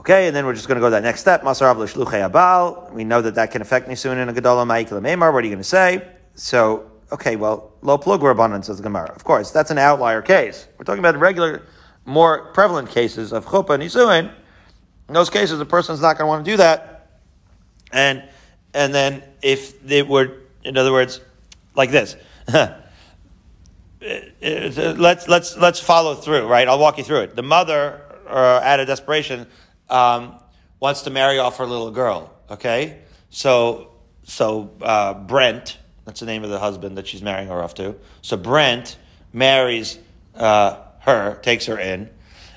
[0.00, 1.42] Okay, and then we're just going to go to that next step.
[1.42, 2.92] Masar abal.
[2.92, 5.00] We know that that can affect nisuin in a gedola ma'ikil
[5.32, 6.08] What are you going to say?
[6.34, 9.12] So, okay, well, lo plug rabbanon says Gemara.
[9.14, 10.66] Of course, that's an outlier case.
[10.78, 11.66] We're talking about regular,
[12.06, 14.32] more prevalent cases of chuppah nisuin
[15.10, 17.08] in those cases, the person's not going to want to do that.
[17.90, 18.22] And,
[18.72, 21.20] and then if they were, in other words,
[21.74, 22.14] like this,
[24.00, 26.68] let's, let's, let's follow through, right?
[26.68, 27.34] I'll walk you through it.
[27.34, 29.48] The mother, uh, out of desperation,
[29.90, 30.34] um,
[30.78, 32.98] wants to marry off her little girl, okay?
[33.30, 33.92] So,
[34.24, 37.96] so, uh, Brent, that's the name of the husband that she's marrying her off to.
[38.22, 38.96] So Brent
[39.32, 39.98] marries,
[40.34, 42.10] uh, her, takes her in,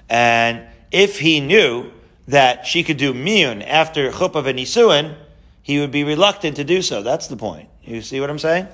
[0.10, 1.92] and if he knew
[2.28, 5.16] that she could do miyun after chuppah v'nisuin,
[5.62, 7.02] he would be reluctant to do so.
[7.02, 7.70] That's the point.
[7.84, 8.68] You see what I'm saying?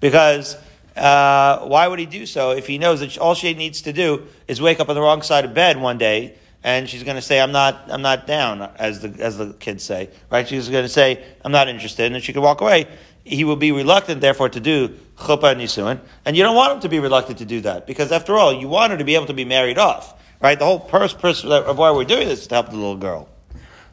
[0.00, 0.56] Because
[0.96, 4.26] uh, why would he do so if he knows that all she needs to do
[4.48, 7.22] is wake up on the wrong side of bed one day and she's going to
[7.22, 10.46] say, "I'm not, I'm not down," as the as the kids say, right?
[10.46, 12.86] She's going to say, "I'm not interested," and she could walk away.
[13.24, 14.88] He will be reluctant, therefore, to do
[15.18, 18.12] chuppah and nisuin, and you don't want him to be reluctant to do that because,
[18.12, 20.14] after all, you want her to be able to be married off.
[20.40, 20.58] Right?
[20.58, 23.28] The whole purpose of why we're doing this is to help the little girl.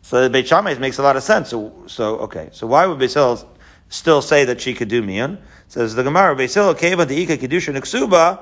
[0.03, 1.49] So the Beit Shammai makes a lot of sense.
[1.49, 2.49] So, so okay.
[2.51, 3.49] So why would Beit Hillel
[3.87, 5.39] still say that she could do mian?
[5.69, 8.37] Says the Gemara, Beit Hillel keva deika kedusha neksuba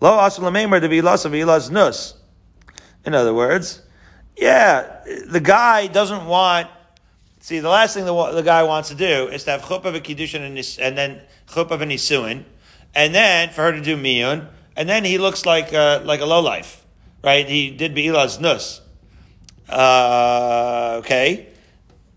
[0.00, 2.14] lo asul bilas of ilas nus.
[3.06, 3.82] In other words,
[4.36, 6.68] yeah, the guy doesn't want.
[7.40, 10.40] See, the last thing the, the guy wants to do is to have chuppah v'kiddushin
[10.40, 12.44] and, and then chuppah v'nisuin,
[12.94, 16.26] and then for her to do miyun, and then he looks like uh, like a
[16.26, 16.82] lowlife
[17.26, 17.48] right?
[17.48, 18.80] He did Be'ilas Nus.
[19.68, 21.48] Uh, okay.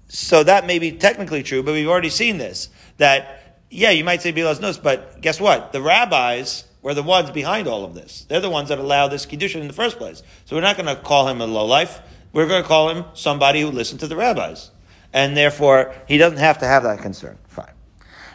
[0.07, 2.69] So that may be technically true, but we've already seen this.
[2.97, 5.73] That, yeah, you might say Be'ilas Nus, but guess what?
[5.73, 8.25] The rabbis were the ones behind all of this.
[8.29, 10.23] They're the ones that allowed this Kiddushin in the first place.
[10.45, 11.99] So we're not going to call him a lowlife.
[12.31, 14.71] We're going to call him somebody who listened to the rabbis.
[15.11, 17.37] And therefore, he doesn't have to have that concern.
[17.47, 17.73] Fine.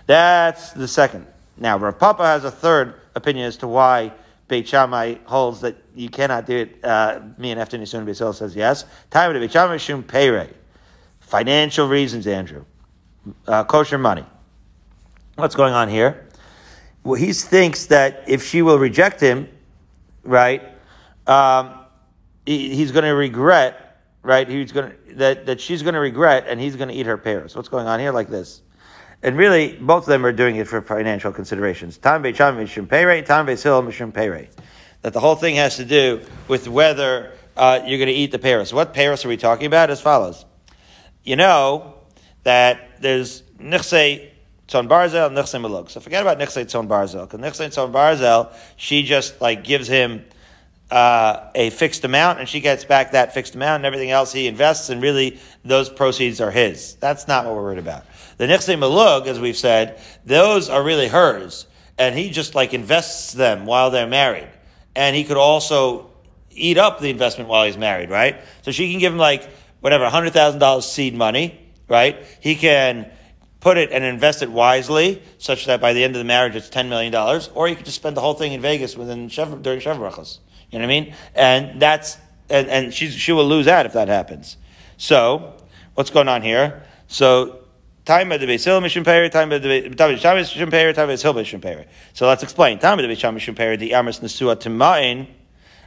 [0.06, 1.26] That's the second.
[1.56, 4.12] Now, Rav Papa has a third opinion as to why
[4.48, 6.84] Beit Shammai holds that you cannot do it.
[6.84, 8.84] Uh, miyun after Nisun Beit says yes.
[9.10, 10.50] Time to Beit Shammai Shum Pere.
[11.20, 12.64] Financial reasons, Andrew.
[13.46, 14.24] Uh, kosher money.
[15.36, 16.28] What's going on here?
[17.04, 19.48] Well, he thinks that if she will reject him,
[20.22, 20.62] right,
[21.26, 21.84] um,
[22.46, 24.48] he, he's going to regret, right?
[24.48, 27.18] He's going to, that, that she's going to regret and he's going to eat her
[27.18, 27.54] pears.
[27.54, 28.10] What's going on here?
[28.10, 28.62] Like this.
[29.22, 31.98] And really, both of them are doing it for financial considerations.
[31.98, 34.48] Tam Beicham Mishum Peirei, Tam Beisil Mishum Peirei.
[35.02, 38.38] That the whole thing has to do with whether uh, you're going to eat the
[38.38, 38.72] pears.
[38.72, 39.90] What pears are we talking about?
[39.90, 40.44] As follows.
[41.22, 41.94] You know
[42.42, 44.30] that there's Nichse
[44.74, 45.88] Tzon Barzel and Nichse Malug.
[45.88, 47.30] So forget about Nichse Tzon Barzel.
[47.30, 50.24] Because Nichse Tzon Barzel, she just like gives him
[50.90, 54.48] uh, a fixed amount and she gets back that fixed amount and everything else he
[54.48, 56.96] invests and really those proceeds are his.
[56.96, 58.04] That's not what we're worried about.
[58.36, 61.66] The Nichse Malug, as we've said, those are really hers.
[61.96, 64.48] And he just like invests them while they're married.
[64.96, 66.10] And he could also
[66.50, 68.40] eat up the investment while he's married, right?
[68.62, 69.48] So she can give him like,
[69.80, 72.24] whatever, $100,000 seed money, right?
[72.40, 73.10] He can
[73.64, 76.68] put it and invest it wisely, such that by the end of the marriage it's
[76.68, 77.14] $10 million,
[77.54, 80.38] or you could just spend the whole thing in Vegas within Shev, during Shev Brachas.
[80.70, 81.14] You know what I mean?
[81.34, 82.18] And that's,
[82.50, 84.58] and, and she, she will lose out if that happens.
[84.98, 85.54] So,
[85.94, 86.82] what's going on here?
[87.08, 87.60] So,
[88.04, 89.80] Time of the Beis Hill Mishum Peri, time of the
[90.18, 91.86] Shabbos Mishum Peri, time of the Hill Mishum Peri.
[92.12, 92.78] So let's explain.
[92.78, 95.26] Time of the Beis Shabbos Mishum Peri, the Amos Nesua Timain,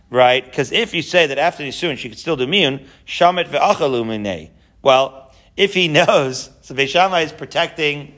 [0.10, 0.44] right?
[0.44, 4.50] Because if you say that after Nisuin she could still do Miyun, Shamet ve'achalu.
[4.82, 5.27] Well,
[5.58, 8.14] if he knows, so Beis is protecting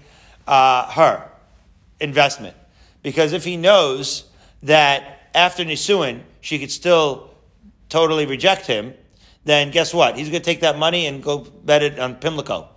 [0.45, 1.27] uh, her
[1.99, 2.55] investment.
[3.01, 4.25] Because if he knows
[4.63, 7.33] that after Nisuin she could still
[7.87, 8.93] totally reject him,
[9.45, 10.17] then guess what?
[10.17, 12.69] He's going to take that money and go bet it on Pimlico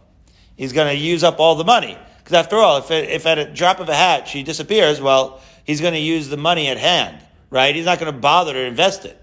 [0.56, 1.98] he's going to use up all the money.
[2.18, 5.40] Because after all, if, it, if at a drop of a hat she disappears, well,
[5.64, 7.18] he's going to use the money at hand,
[7.50, 7.74] right?
[7.74, 9.20] He's not going to bother to invest it.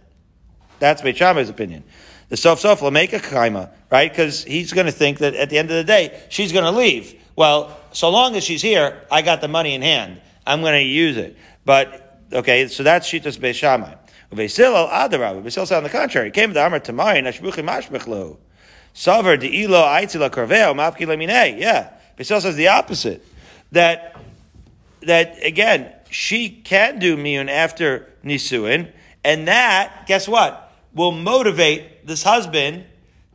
[0.80, 1.84] That's Beit opinion.
[2.30, 4.10] The sof sof a kaima, right?
[4.10, 6.72] Because he's going to think that at the end of the day, she's going to
[6.72, 7.20] leave.
[7.36, 10.22] Well, so long as she's here, I got the money in hand.
[10.46, 11.38] I'm going to use it.
[11.66, 13.98] But, okay, so that's Shitas Beishamai.
[14.32, 15.42] Vesilo Adara.
[15.42, 18.38] Vesil said on the contrary, came to Amar Tamari, Nashbuchi Mashbechlu.
[18.94, 21.60] Savar De'ilo Aitzila Karveo, Mapki Lemine.
[21.60, 21.92] Yeah.
[22.18, 23.26] Vesil says the opposite.
[23.72, 24.16] That,
[25.02, 28.92] that again, she can do miyun after nisuin,
[29.24, 32.84] and that, guess what, will motivate this husband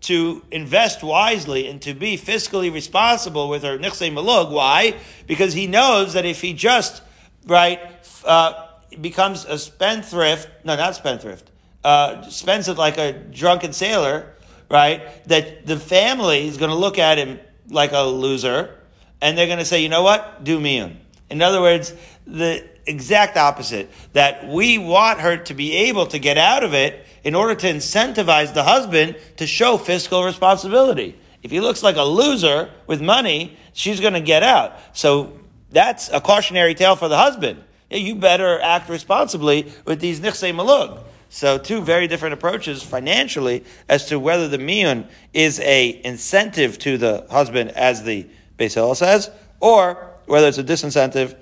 [0.03, 4.51] to invest wisely and to be fiscally responsible with her nichsei malug.
[4.51, 4.97] Why?
[5.27, 7.03] Because he knows that if he just,
[7.47, 7.81] right,
[8.27, 8.67] uh,
[9.01, 11.51] becomes a spendthrift, no, not spendthrift,
[11.83, 14.35] uh, spends it like a drunken sailor,
[14.71, 18.79] right, that the family is going to look at him like a loser,
[19.23, 20.97] and they're going to say, you know what, do miyun.
[21.31, 21.95] In other words,
[22.27, 23.91] the exact opposite.
[24.13, 27.67] That we want her to be able to get out of it in order to
[27.67, 31.19] incentivize the husband to show fiscal responsibility.
[31.43, 34.79] If he looks like a loser with money, she's going to get out.
[34.93, 35.39] So
[35.71, 37.63] that's a cautionary tale for the husband.
[37.91, 41.03] You better act responsibly with these nichsei malug.
[41.29, 46.97] So two very different approaches financially as to whether the miyun is a incentive to
[46.97, 51.37] the husband, as the Beis Hillel says, or whether it's a disincentive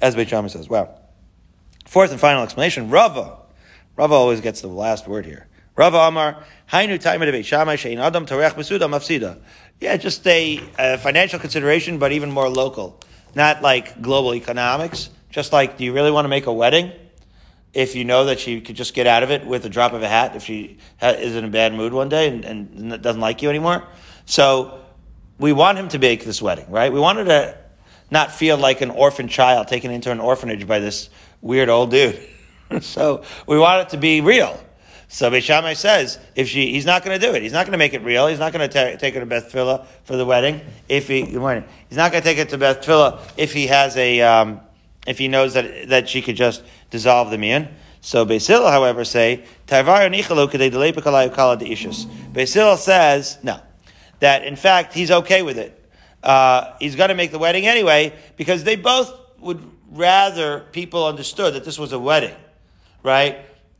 [0.00, 0.68] as Beit says.
[0.68, 0.94] Wow.
[1.86, 3.38] Fourth and final explanation, Rava.
[3.98, 5.48] Rava always gets the last word here.
[5.74, 9.40] Rava Amar, Hainu Taimid Shammai, Shein Adam Torech Besuda Mafsida.
[9.80, 13.00] Yeah, just a, a financial consideration, but even more local.
[13.34, 15.10] Not like global economics.
[15.30, 16.92] Just like, do you really want to make a wedding?
[17.74, 20.02] If you know that she could just get out of it with a drop of
[20.04, 23.42] a hat if she is in a bad mood one day and, and doesn't like
[23.42, 23.82] you anymore.
[24.26, 24.80] So,
[25.40, 26.92] we want him to make this wedding, right?
[26.92, 27.58] We wanted to
[28.12, 32.18] not feel like an orphan child taken into an orphanage by this weird old dude.
[32.80, 34.62] so we want it to be real.
[35.08, 37.42] So Beishamai says, if she, he's not going to do it.
[37.42, 38.26] He's not going to make it real.
[38.26, 40.60] He's not going to take her to Beth Tfilah for the wedding.
[40.88, 41.64] If he, good morning.
[41.88, 44.60] He's not going to take her to Beth Tfilah if he has a, um,
[45.06, 47.68] if he knows that, that she could just dissolve the mian.
[48.02, 49.44] So Basil, however, say,
[52.32, 53.60] Basil says, no,
[54.20, 55.78] that in fact he's okay with it
[56.22, 61.54] uh, he's going to make the wedding anyway because they both would rather people understood
[61.54, 62.34] that this was a wedding,
[63.08, 63.38] right?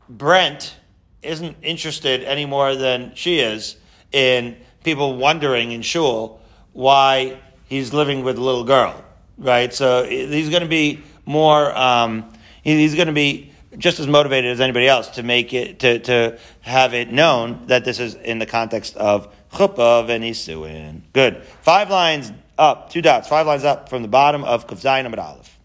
[0.09, 0.75] Brent
[1.23, 3.77] isn't interested any more than she is
[4.11, 6.41] in people wondering in shul
[6.73, 9.05] why he's living with a little girl,
[9.37, 9.75] right?
[9.75, 14.63] So he's going to be more, um, he's going to be just as motivated as
[14.63, 18.47] anybody else to make it, to, to have it known that this is in the
[18.47, 21.03] context of chuppah v'nisuin.
[21.13, 21.45] Good.
[21.61, 25.58] Five lines up, two dots, five lines up from the bottom of Kufzayin Amid Aleph.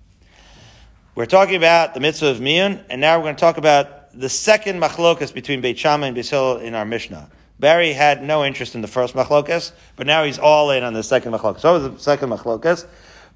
[1.15, 4.29] We're talking about the mitzvah of Miyun, and now we're going to talk about the
[4.29, 7.29] second machlokas between Beit Shammai and Beit Hillel in our Mishnah.
[7.59, 11.03] Barry had no interest in the first machlokas, but now he's all in on the
[11.03, 11.59] second machlokas.
[11.59, 12.87] So the second machlokas.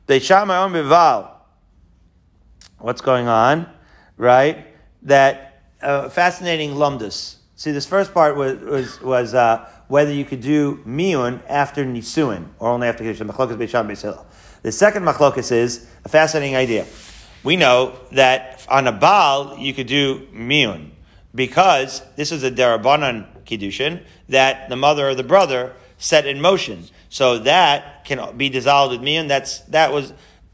[0.07, 1.29] Beit Shammai on Bival.
[2.79, 3.69] What's going on?
[4.17, 4.65] Right?
[5.03, 7.35] That uh, fascinating lumdus.
[7.57, 12.47] See, this first part was was, was uh, whether you could do miyun after nisuin
[12.57, 13.21] or only after kiddush.
[13.21, 14.25] Machlokas Beit beisham beisil.
[14.63, 16.87] The second machlokas is a fascinating idea.
[17.47, 20.89] We know that on a baal you could do miyun
[21.33, 26.83] because this is a derabanan kiddushin that the mother or the brother set in motion.
[27.07, 29.29] So that can be dissolved with miyun.
[29.29, 30.11] That's that was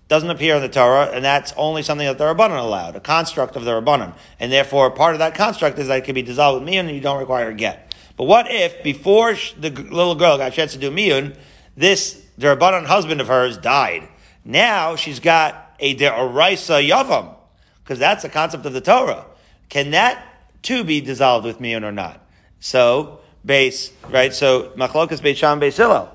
[0.08, 3.56] doesn't appear in the Torah, and that's only something that the Rabbanan allowed, a construct
[3.56, 4.14] of the Rabbanan.
[4.40, 6.92] And therefore, part of that construct is that it can be dissolved with miyun and
[6.92, 7.96] you don't require a get.
[8.18, 11.36] But what if before the little girl got a chance to do miyun,
[11.76, 14.08] this Rabbanan husband of hers died?
[14.46, 17.36] Now she's got a De'oraisa Yavam,
[17.84, 19.26] because that's the concept of the Torah.
[19.68, 20.24] Can that
[20.62, 22.26] too be dissolved with miyun or not?
[22.62, 24.34] So, base, right?
[24.34, 26.10] So, Machlokas Beit Sham Beis Hillel.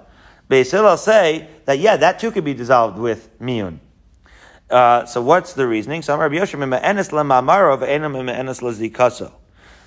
[0.49, 3.81] Beis Hillel say that, yeah, that too could be dissolved with miyun.
[4.71, 6.01] Uh, so what's the reasoning?
[6.03, 9.33] So Rabbi lazikaso.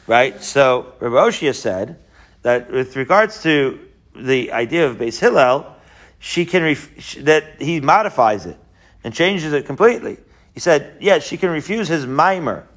[0.07, 0.43] Right?
[0.43, 1.99] So Rabbi Oshia said
[2.43, 3.79] that with regards to
[4.15, 5.75] the idea of Beis Hillel,
[6.19, 8.57] she can ref- that he modifies it
[9.03, 10.17] and changes it completely.
[10.53, 12.67] He said, yeah, she can refuse his mimer.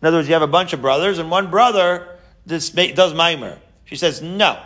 [0.00, 3.58] In other words, you have a bunch of brothers, and one brother does, mimer.
[3.84, 4.60] She says, no,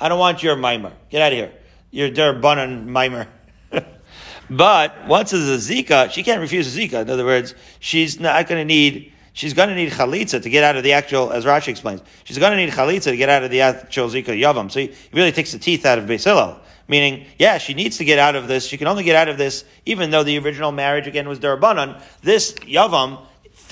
[0.00, 0.92] I don't want your mimer.
[1.10, 1.52] Get out of here.
[1.90, 3.28] You're derbanan mimer.
[4.50, 7.02] but once it's a zika, she can't refuse a zika.
[7.02, 10.64] In other words, she's not going to need she's going to need chalitza to get
[10.64, 13.44] out of the actual, as Rashi explains, she's going to need chalitza to get out
[13.44, 14.70] of the actual zika yavam.
[14.70, 16.60] So he really takes the teeth out of Beis Hillel.
[16.88, 18.66] Meaning, yeah, she needs to get out of this.
[18.66, 22.00] She can only get out of this, even though the original marriage again was derabanan.
[22.22, 23.20] This yavam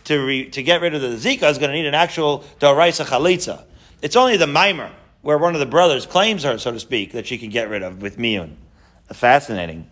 [0.05, 3.07] to re, to get rid of the zika is going to need an actual daraisa
[3.07, 3.65] chalitza.
[4.03, 7.27] It's only the mimer where one of the brothers claims her, so to speak, that
[7.27, 8.55] she can get rid of with miyun.
[9.13, 9.89] Fascinating.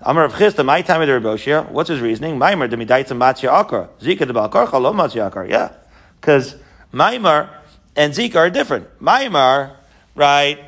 [0.00, 1.70] Amar Rav Chisda, my time of the Reboshia.
[1.70, 2.38] What's his reasoning?
[2.38, 3.88] Maimer de midaitza matzia akar.
[4.00, 5.48] Zika de balkarcha lo matzia akar.
[5.48, 5.72] Yeah,
[6.20, 6.56] because
[6.92, 7.50] Maimar
[7.94, 8.88] and Zika are different.
[9.00, 9.76] Maimar,
[10.16, 10.58] right,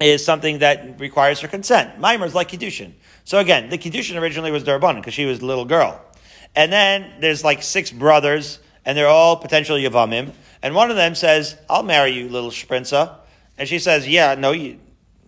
[0.00, 2.00] is something that requires her consent.
[2.00, 2.92] Maimar is like Kiddushin.
[3.24, 6.00] So again, the Kiddushin originally was Derabanan because she was a little girl.
[6.56, 10.32] And then there's like six brothers, and they're all potential Yavamim.
[10.62, 13.16] And one of them says, I'll marry you, little Sprinza.
[13.56, 14.78] And she says, Yeah, no, you,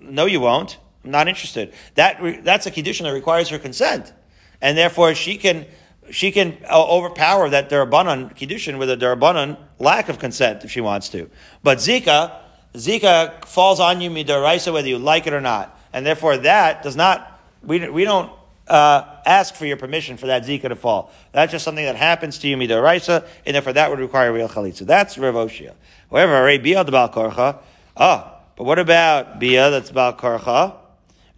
[0.01, 0.79] no, you won't.
[1.05, 1.73] I'm not interested.
[1.95, 4.13] That, that's a Kiddushin that requires her consent.
[4.61, 5.67] And therefore, she can,
[6.11, 10.81] she can uh, overpower that Derabanan Kiddushin with a Derabanan lack of consent if she
[10.81, 11.31] wants to.
[11.63, 12.41] But Zika,
[12.77, 15.79] Zika falls on you midaraisa whether you like it or not.
[15.93, 18.31] And therefore that does not, we, we don't
[18.69, 21.13] uh, ask for your permission for that Zika to fall.
[21.33, 24.87] That's just something that happens to you midaraisa, and therefore that would require real chalitza.
[24.87, 25.75] That's Ravoshia.
[26.11, 27.59] However, Ray Bia the Bal Korcha,
[27.97, 30.75] ah, but what about Bia that's Bal Korcha?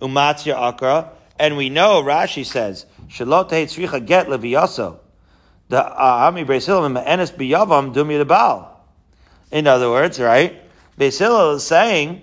[0.00, 4.98] Akra, and we know Rashi says, Shalot Tzricha get leviyaso.
[5.68, 8.80] The uh, Ami Breisil Ma'enes biyavam dumi Baal.
[9.50, 10.62] In other words, right?
[10.98, 12.22] Basil is saying,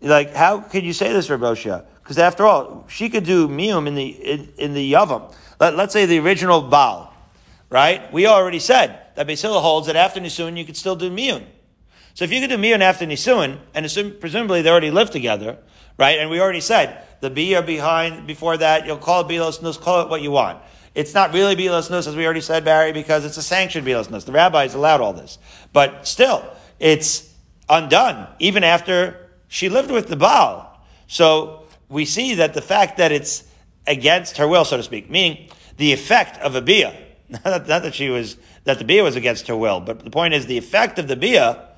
[0.00, 1.84] like, how could you say this, Raboshia?
[2.02, 5.32] Because after all, she could do miyun in the in, in the yavam.
[5.60, 7.14] Let, us say the original Baal,
[7.70, 8.12] right?
[8.12, 11.44] We already said that Basil holds that after Nisun you could still do miyun.
[12.14, 15.58] So if you could do miyun after Nisun, and assume, presumably they already lived together,
[15.96, 16.18] right?
[16.18, 20.02] And we already said the bia behind before that, you'll call it bilos nus, call
[20.02, 20.60] it what you want.
[20.96, 24.10] It's not really bilos nus, as we already said, Barry, because it's a sanctioned bilos
[24.10, 24.24] nus.
[24.24, 25.38] The rabbis allowed all this,
[25.72, 26.44] but still,
[26.80, 27.31] it's
[27.68, 30.80] undone, even after she lived with the Baal.
[31.06, 33.44] So we see that the fact that it's
[33.86, 36.96] against her will, so to speak, meaning the effect of a bia,
[37.44, 40.46] not that she was, that the bia was against her will, but the point is
[40.46, 41.68] the effect of the bia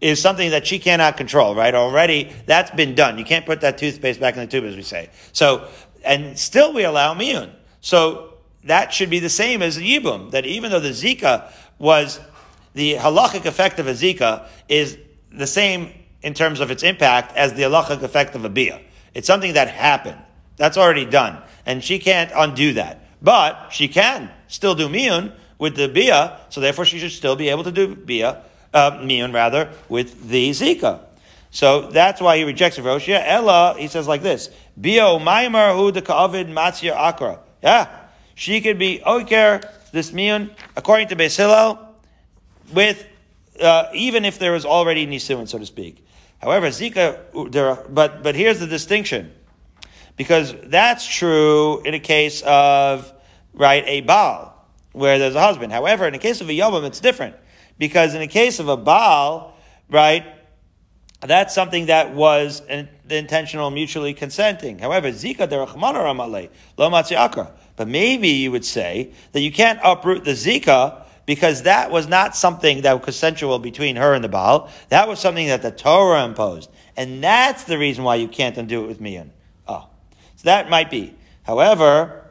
[0.00, 1.74] is something that she cannot control, right?
[1.74, 3.18] Already, that's been done.
[3.18, 5.10] You can't put that toothpaste back in the tube, as we say.
[5.32, 5.68] So,
[6.04, 7.50] and still we allow miyun.
[7.80, 12.20] So, that should be the same as the yibum, that even though the zika was,
[12.74, 14.98] the halachic effect of a zika is
[15.36, 15.92] the same
[16.22, 18.80] in terms of its impact as the halachic effect of a bia.
[19.12, 20.18] It's something that happened.
[20.56, 21.42] That's already done.
[21.66, 23.00] And she can't undo that.
[23.22, 27.48] But she can still do miyun with the bia, so therefore she should still be
[27.48, 28.42] able to do bia,
[28.72, 31.00] uh, miyun rather, with the zika.
[31.50, 33.22] So that's why he rejects Roshia.
[33.24, 37.38] Ella, he says like this, Bio maimar hu de ka'avid matzir akra.
[37.62, 37.88] Yeah.
[38.34, 39.60] She could be oker,
[39.92, 41.78] this miyun, according to Beis Hillel,
[42.72, 43.06] with
[43.60, 46.04] uh, even if there was already nisuin, so to speak.
[46.38, 47.20] However, zika,
[47.88, 49.32] but but here's the distinction,
[50.16, 53.12] because that's true in a case of
[53.54, 54.52] right a baal
[54.92, 55.72] where there's a husband.
[55.72, 57.36] However, in the case of a yavam, it's different
[57.78, 59.56] because in the case of a baal,
[59.88, 60.24] right,
[61.20, 64.78] that's something that was an, intentional mutually consenting.
[64.78, 67.52] However, zika derachmana lo akra.
[67.76, 72.36] But maybe you would say that you can't uproot the zika because that was not
[72.36, 74.70] something that was consensual between her and the Baal.
[74.88, 76.70] That was something that the Torah imposed.
[76.96, 79.30] And that's the reason why you can't undo it with Miyun.
[79.66, 79.88] Oh.
[80.36, 81.14] So that might be.
[81.42, 82.24] However,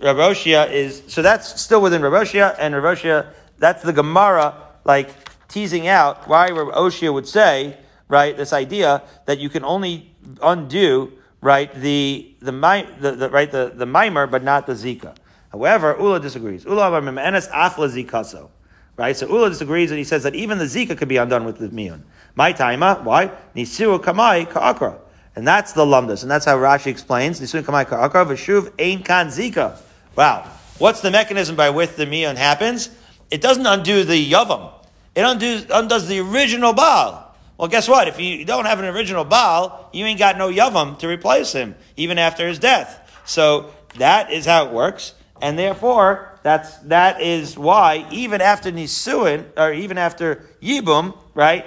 [0.00, 5.10] Raboshia is, so that's still within Raboshia, and Raboshia, that's the Gemara, like,
[5.48, 7.76] teasing out why Raboshia would say,
[8.08, 12.52] right, this idea that you can only undo, right, the, the,
[13.00, 15.14] the, the right, the, the mimer, but not the Zika.
[15.50, 16.64] However, Ula disagrees.
[16.64, 18.48] Ula enes afla zikaso.
[18.96, 19.16] Right?
[19.16, 21.68] So Ula disagrees and he says that even the zika could be undone with the
[21.68, 22.02] miyun.
[22.34, 23.32] My taima, why?
[23.56, 24.98] Nisiru kamai ka'akra.
[25.36, 26.22] And that's the lumdus.
[26.22, 27.40] And that's how Rashi explains.
[27.40, 29.78] Nisiru kamai ka'akra v'shuv ein kan zika.
[30.16, 30.46] Wow.
[30.78, 32.90] What's the mechanism by which the miyun happens?
[33.30, 34.72] It doesn't undo the yavam.
[35.14, 37.34] It undoes, undoes the original Baal.
[37.58, 38.08] Well, guess what?
[38.08, 41.74] If you don't have an original Baal, you ain't got no Yavam to replace him,
[41.96, 43.20] even after his death.
[43.26, 45.12] So that is how it works.
[45.40, 51.66] And therefore, that's, that is why even after Nisuin, or even after Yibum, right,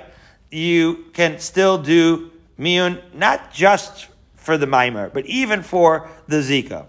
[0.51, 6.85] you can still do Miyun, not just for the Maimer, but even for the Zika.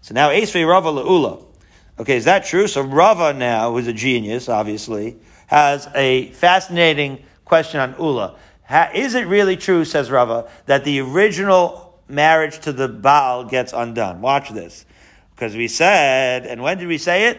[0.00, 1.44] So now Esrei Rava La'ula.
[1.98, 2.66] Okay, is that true?
[2.68, 8.36] So Rava now, who's a genius, obviously, has a fascinating question on Ula.
[8.94, 14.20] Is it really true, says Rava, that the original marriage to the Baal gets undone?
[14.20, 14.84] Watch this.
[15.36, 17.38] Because we said, and when did we say it?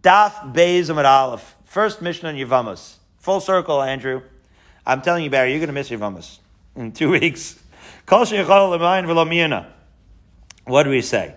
[0.00, 1.54] Daf Beis Amid Aleph.
[1.66, 2.96] First Mishnah in Yevamos.
[3.18, 4.22] Full circle, Andrew.
[4.84, 6.38] I'm telling you, Barry, you're going to miss Yevamos
[6.74, 7.62] in two weeks.
[8.06, 8.24] What
[10.82, 11.34] do we say?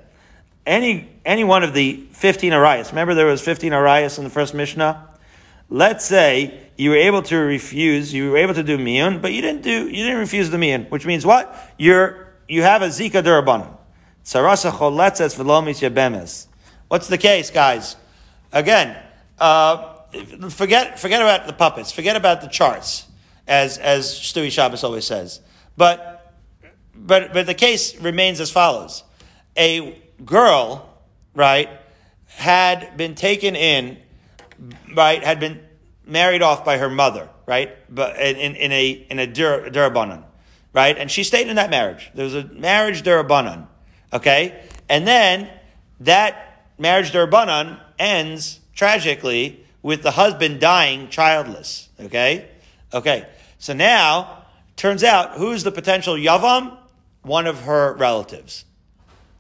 [0.66, 2.92] Any, any one of the 15 Arias.
[2.92, 5.10] Remember there was 15 Arias in the first Mishnah?
[5.72, 9.42] let's say you were able to refuse, you were able to do miyun, but you
[9.42, 11.56] didn't do, you didn't refuse the miyun, which means what?
[11.80, 13.76] You're, you have a zika derabanan.
[16.88, 17.96] What's the case, guys?
[18.52, 18.98] Again,
[19.40, 19.96] uh,
[20.50, 23.08] forget, forget about the puppets, forget about the charts,
[23.48, 25.42] as, as Stewie Shabbos always says.
[25.78, 26.34] But,
[26.94, 29.04] but, but the case remains as follows.
[29.58, 30.90] A girl,
[31.34, 31.70] right,
[32.28, 33.98] had been taken in,
[34.94, 35.62] right, had been
[36.06, 40.24] married off by her mother, right, but in, in a, in a dur, derabanan,
[40.74, 42.12] right, and she stayed in that marriage.
[42.14, 43.68] There was a marriage derabanan,
[44.14, 45.50] okay, and then
[46.00, 52.48] that marriage derabanan ends tragically with the husband dying childless, okay,
[52.94, 53.28] okay,
[53.62, 54.46] so now,
[54.76, 56.76] turns out, who's the potential yavam?
[57.22, 58.66] One of her relatives,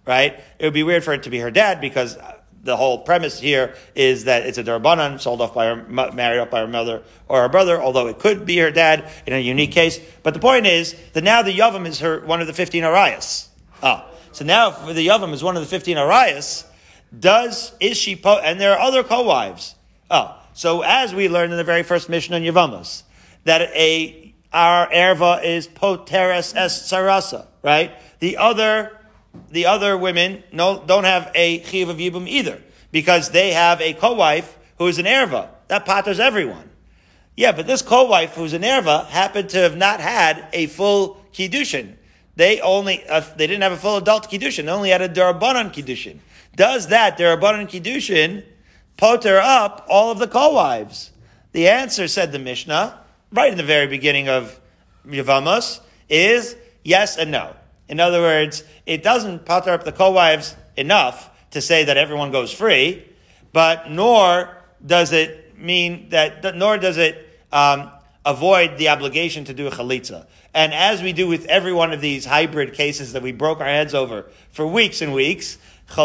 [0.05, 0.39] right?
[0.59, 3.39] It would be weird for it to be her dad because uh, the whole premise
[3.39, 7.01] here is that it's a derabanan sold off by her, married off by her mother
[7.27, 9.99] or her brother, although it could be her dad in a unique case.
[10.21, 13.47] But the point is that now the yavam is her, one of the 15 arayas.
[13.81, 13.87] Oh.
[13.87, 14.07] Ah.
[14.31, 16.65] So now for the yavam is one of the 15 arayas,
[17.17, 19.75] does, is she, po- and there are other co-wives.
[20.09, 20.37] Oh.
[20.53, 23.03] So as we learned in the very first Mishnah on Yevamos,
[23.45, 27.91] that a, our erva is poteres es sarasa, right?
[28.19, 28.97] The other
[29.49, 32.61] the other women no, don't have a chiv of yibum either
[32.91, 35.47] because they have a co-wife who is an erva.
[35.67, 36.69] That patters everyone.
[37.37, 41.95] Yeah, but this co-wife who's an erva happened to have not had a full kiddushin.
[42.41, 44.65] They only uh, they didn't have a full adult kiddushin.
[44.65, 46.17] They only had a derabanan kiddushin.
[46.55, 48.43] Does that derabanan kiddushin
[48.97, 51.11] poter up all of the co-wives?
[51.51, 52.99] The answer, said the Mishnah,
[53.31, 54.59] right in the very beginning of
[55.05, 57.55] Yevamos, is yes and no.
[57.87, 62.51] In other words, it doesn't potter up the co-wives enough to say that everyone goes
[62.51, 63.07] free,
[63.53, 67.91] but nor does it mean that, nor does it um,
[68.25, 70.25] avoid the obligation to do a chalitza.
[70.53, 73.67] And as we do with every one of these hybrid cases that we broke our
[73.67, 75.57] heads over for weeks and weeks.
[75.87, 75.97] Just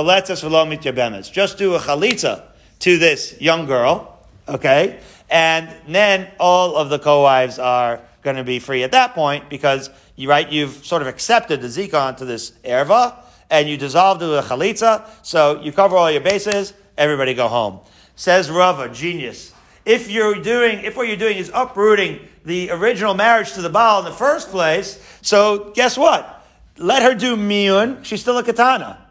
[1.58, 2.42] do a chalitza
[2.80, 4.18] to this young girl,
[4.48, 4.98] okay?
[5.30, 9.90] And then all of the co-wives are going to be free at that point because
[10.16, 13.14] you right, you've sort of accepted the zika onto this erva,
[13.50, 17.78] and you dissolved to a chalitza, so you cover all your bases, everybody go home.
[18.16, 19.52] Says Rava, genius.
[19.84, 23.98] If you're doing, if what you're doing is uprooting the original marriage to the Baal
[23.98, 26.46] in the first place, so guess what?
[26.78, 29.02] Let her do miyun, she's still a katana.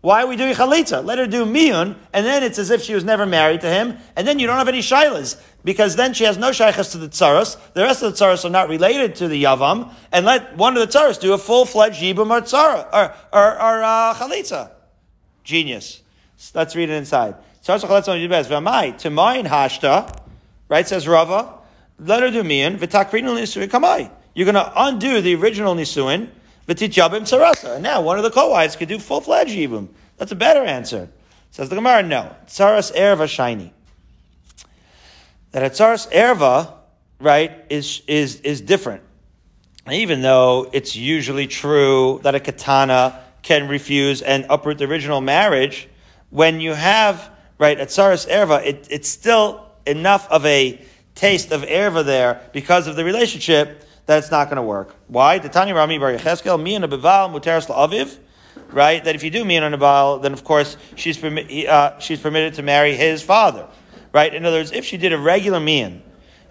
[0.00, 1.04] Why are we doing chalitza?
[1.04, 3.98] Let her do miyun, and then it's as if she was never married to him,
[4.16, 7.08] and then you don't have any shilas, because then she has no shaykhs to the
[7.08, 7.58] tsaros.
[7.74, 10.80] The rest of the tsaros are not related to the yavam, and let one of
[10.80, 14.72] the tsaros do a full-fledged yibum or tzara, or, or, or uh, chalitza.
[15.44, 16.02] Genius.
[16.54, 17.36] Let's read it inside.
[17.62, 18.50] Tsaros chalitza best.
[18.50, 20.18] V'amai, temayin hashta,
[20.68, 21.59] right, says Rava,
[22.04, 24.10] do miyun, v'takrinu nisuin kamai.
[24.34, 26.28] You're going to undo the original nisuin,
[26.70, 27.74] V'titjabim sarasa.
[27.74, 29.88] And now one of the co-wives could do full-fledged yibum.
[30.18, 31.08] That's a better answer.
[31.50, 32.34] Says the Gemara, no.
[32.46, 33.72] Tsaras erva shiny.
[35.50, 36.72] That a tsaras erva,
[37.18, 39.02] right, is, is, is different.
[39.90, 45.88] Even though it's usually true that a katana can refuse and uproot the original marriage,
[46.28, 50.80] when you have, right, a tsaras erva, it, it's still enough of a
[51.20, 54.96] taste of erva there because of the relationship that it's not going to work.
[55.06, 55.38] Why?
[55.38, 58.18] The Tanya Rami Bar Yecheskel, mi and a beval muteras la'aviv,
[58.70, 59.04] right?
[59.04, 62.18] That if you do mi and a beval, then of course she's, permi- uh, she's
[62.18, 63.68] permitted to marry his father,
[64.14, 64.34] right?
[64.34, 66.00] In other words, if she did a regular miyun,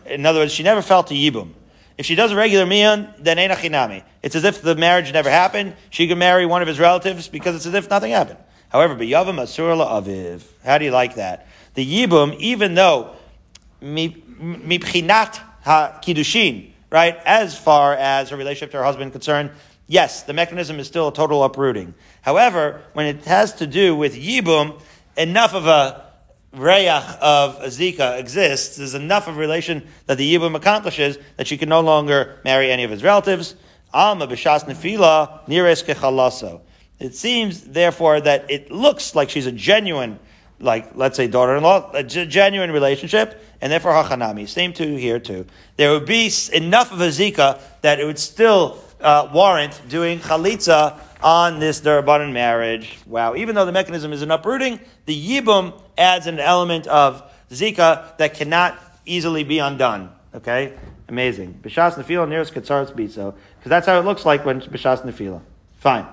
[0.06, 1.54] in other words, she never felt a yibum.
[1.98, 4.04] If she does a regular miyun, then ain't chinami.
[4.22, 5.76] It's as if the marriage never happened.
[5.90, 8.38] She can marry one of his relatives because it's as if nothing happened.
[8.70, 10.44] However, yavam asur la'aviv.
[10.64, 11.48] How do you like that?
[11.74, 13.16] The yibum, even though
[13.82, 17.18] mipchinat ha kiddushin, right?
[17.26, 19.52] As far as her relationship to her husband concerned,
[19.88, 21.94] yes, the mechanism is still a total uprooting.
[22.22, 24.82] However, when it has to do with yibum,
[25.18, 26.06] enough of a
[26.56, 31.70] reyach of Zika exists, there's enough of relation that the yibum accomplishes that she can
[31.70, 33.56] no longer marry any of his relatives.
[33.94, 36.62] Alma b'shas nefila nires kechalaso.
[37.00, 40.20] It seems, therefore, that it looks like she's a genuine,
[40.60, 44.48] like, let's say, daughter-in-law, a genuine relationship, and therefore hachanami.
[44.48, 45.46] Same to here too.
[45.78, 51.00] There would be enough of a zika that it would still uh, warrant doing chalitza
[51.22, 52.98] on this derabanan marriage.
[53.06, 53.36] Wow!
[53.36, 58.34] Even though the mechanism is an uprooting, the yibum adds an element of zika that
[58.34, 60.12] cannot easily be undone.
[60.34, 60.74] Okay,
[61.08, 61.60] amazing.
[61.62, 65.42] Bishas nefila nearest katsaras bitzo because that's how it looks like when bishas nefila.
[65.80, 66.06] Fine.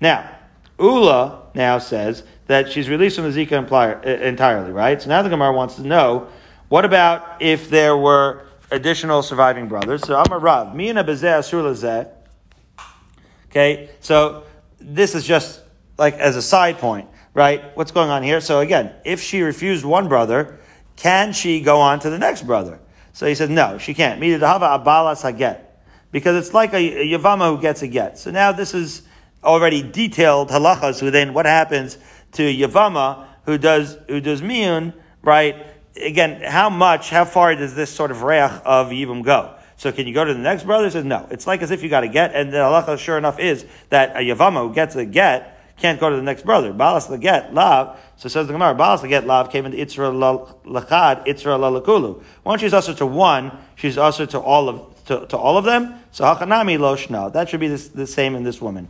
[0.00, 0.30] Now,
[0.78, 5.00] Ula now says that she's released from the zika entirely, right?
[5.00, 6.28] So now the Gemara wants to know
[6.68, 10.06] What about if there were additional surviving brothers?
[10.06, 10.74] So I'm a Rav.
[10.74, 12.10] Mi and a asur
[13.50, 14.44] Okay, so
[14.80, 15.62] this is just
[15.96, 17.76] like as a side point, right?
[17.76, 18.40] What's going on here?
[18.40, 20.58] So again, if she refused one brother,
[20.96, 22.80] can she go on to the next brother?
[23.12, 24.20] So he said, no, she can't.
[24.20, 24.42] Because
[26.36, 28.18] it's like a, a Yavama who gets a get.
[28.18, 29.02] So now this is
[29.42, 31.98] already detailed halachas within what happens
[32.32, 35.66] to Yavama who does, who does miyun, right?
[35.96, 39.54] Again, how much, how far does this sort of reach of Yibum go?
[39.78, 40.84] So can you go to the next brother?
[40.84, 41.26] He says no.
[41.30, 44.16] It's like as if you got a get, and the halacha sure enough is that
[44.16, 46.72] a Yavama who gets a get can't go to the next brother.
[46.72, 47.98] Balas the get lav.
[48.16, 50.12] So says the Gemara, Balas the get lav came into Itzra
[50.64, 52.22] lachad, Itzra lalakulu.
[52.44, 55.94] Once she's also to one, she's also to all of to, to all of them.
[56.10, 57.32] So hachanami lo shna.
[57.32, 58.88] That should be the, the same in this woman.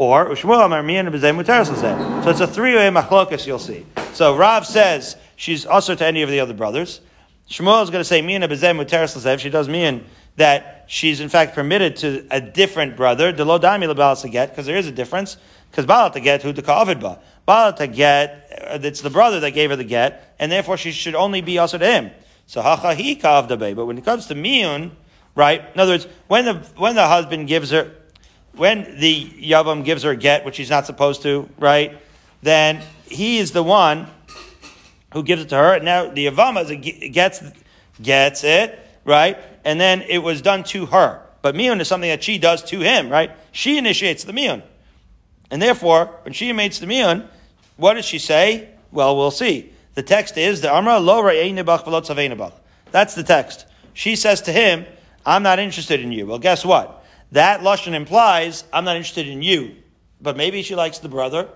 [0.00, 3.46] Or Ushmuel Amar Miyan B'zeh Mutar So it's a three-way machlokas.
[3.46, 3.84] You'll see.
[4.14, 7.02] So Rav says she's also to any of the other brothers.
[7.50, 10.04] Shmuel is going to say Miyan B'zeh Mutar She does Miyan
[10.36, 13.30] that she's in fact permitted to a different brother.
[13.30, 15.36] The lo dami get because there is a difference.
[15.70, 17.18] Because Baal to get who the ba.
[17.44, 20.92] Baal to get, uh, it's the brother that gave her the get, and therefore she
[20.92, 22.10] should only be also to him.
[22.46, 24.92] So hacha ka'avda But when it comes to miyun,
[25.34, 25.62] right?
[25.74, 27.92] In other words, when the when the husband gives her,
[28.54, 32.00] when the yavam gives her a get, which he's not supposed to, right?
[32.42, 34.06] Then he is the one
[35.12, 35.80] who gives it to her.
[35.80, 37.42] Now the yavama gets
[38.00, 39.38] gets it, right?
[39.64, 41.22] And then it was done to her.
[41.42, 43.30] But miyun is something that she does to him, right?
[43.52, 44.62] She initiates the miyun.
[45.50, 47.26] And therefore, when she initiates the miyun,
[47.76, 48.68] what does she say?
[48.92, 49.72] Well, we'll see.
[49.94, 51.22] The text is the Amra lo
[52.90, 53.66] That's the text.
[53.92, 54.86] She says to him,
[55.26, 56.26] I'm not interested in you.
[56.26, 56.99] Well, guess what?
[57.32, 59.76] That Lashon implies, I'm not interested in you.
[60.20, 61.48] But maybe she likes the brother.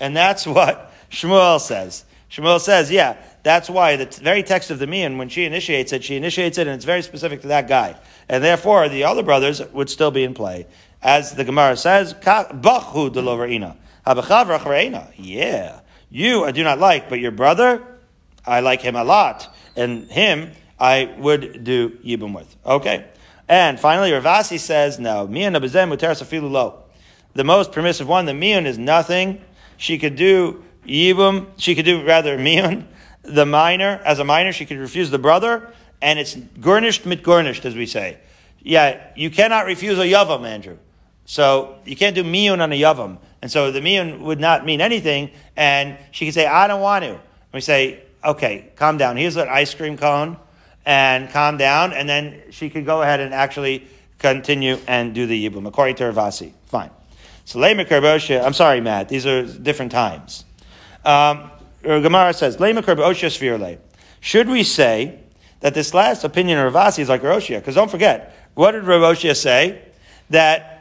[0.00, 2.04] And that's what Shmuel says.
[2.30, 5.92] Shmuel says, yeah, that's why the t- very text of the Miyun, when she initiates
[5.92, 7.96] it, she initiates it and it's very specific to that guy.
[8.28, 10.66] And therefore, the other brothers would still be in play.
[11.02, 13.76] As the Gemara says, Bachu deloverina.
[15.16, 15.80] Yeah.
[16.10, 17.82] You I do not like, but your brother,
[18.44, 19.54] I like him a lot.
[19.76, 22.56] And him, I would do Yibum with.
[22.64, 23.04] Okay.
[23.48, 26.82] And finally, Rav Assi says, no, Mian abizem lo.
[27.34, 29.40] The most permissive one, the Miyun is nothing.
[29.76, 32.86] She could do Yibum, she could do rather Miyun,
[33.22, 37.64] the minor, as a minor, she could refuse the brother, and it's garnished mit garnished,
[37.64, 38.18] as we say.
[38.60, 40.78] Yeah, you cannot refuse a Yavam, Andrew.
[41.26, 43.18] So you can't do miyun on a yavam.
[43.42, 45.32] And so the miyun would not mean anything.
[45.56, 47.10] And she could say, I don't want to.
[47.10, 47.20] And
[47.52, 49.16] we say, okay, calm down.
[49.16, 50.36] Here's an ice cream cone
[50.86, 51.92] and calm down.
[51.92, 53.86] And then she could go ahead and actually
[54.18, 56.52] continue and do the yibum, according to Rav Assi.
[56.66, 56.90] Fine.
[57.44, 59.08] So I'm sorry, Matt.
[59.08, 60.44] These are different times.
[61.04, 61.50] Um,
[61.82, 63.78] Gemara says, Lema Kerbosha Svirle.
[64.20, 65.20] Should we say
[65.60, 67.58] that this last opinion of Rav Assi is like Roshia?
[67.58, 69.82] Because don't forget, what did Roshia say?
[70.30, 70.76] That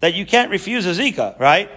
[0.00, 1.70] that you can't refuse a zika, right?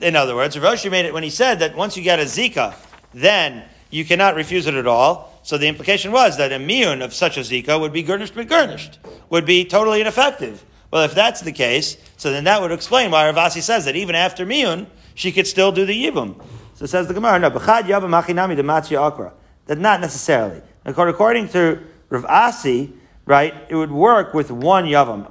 [0.00, 2.74] In other words, Rashi made it when he said that once you get a zika,
[3.14, 5.40] then you cannot refuse it at all.
[5.42, 8.98] So the implication was that immune of such a zika would be garnished but garnished,
[9.30, 10.64] would be totally ineffective.
[10.90, 13.96] Well, if that's the case, so then that would explain why Rav Assi says that
[13.96, 16.40] even after miyun, she could still do the yibum.
[16.74, 19.32] So says the Gemara, no, b'chad yabam machinami de akra.
[19.66, 20.62] That not necessarily.
[20.84, 22.92] According to Rav Assi,
[23.24, 23.54] right?
[23.68, 25.26] It would work with one yavam.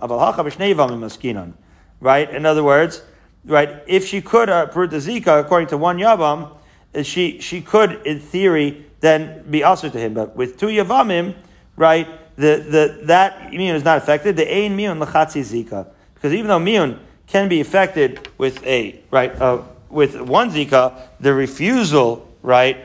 [2.01, 2.30] Right?
[2.30, 3.01] In other words,
[3.45, 3.84] right?
[3.88, 6.58] If she could prove the zika according to one yavam,
[7.03, 10.13] she she could, in theory, then be also to him.
[10.13, 11.35] But with two yavamim,
[11.75, 12.07] right?
[12.35, 14.35] The the that immune is not affected.
[14.37, 15.87] The ein miun lachatzi zika
[16.25, 21.31] because even though miun can be affected with a right uh, with one zika, the
[21.33, 22.77] refusal right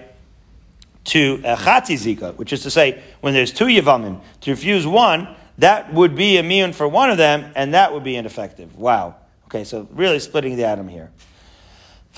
[1.04, 5.34] to a chati zika, which is to say, when there's two yavamim, to refuse one,
[5.56, 8.76] that would be a immune for one of them, and that would be ineffective.
[8.76, 9.16] Wow.
[9.46, 11.10] Okay, so really splitting the atom here.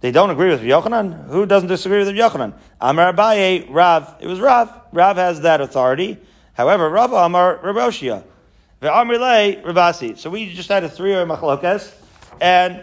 [0.00, 1.26] They don't agree with Yochanan?
[1.28, 2.54] Who doesn't disagree with Yochanan?
[2.80, 4.16] Amar Abaye, Rav.
[4.20, 4.72] It was Rav.
[4.92, 6.18] Rav has that authority.
[6.54, 8.24] However, Rav Amar Raboshia.
[8.80, 10.16] Ve'amrilei Rabasi.
[10.16, 11.94] So we just had a three-way machlokes,
[12.40, 12.82] and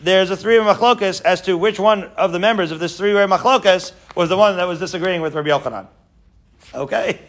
[0.00, 3.92] there's a three-way machlokas as to which one of the members of this three-way machlokas
[4.16, 5.86] was the one that was disagreeing with Rabbi Yochanan.
[6.74, 7.20] Okay,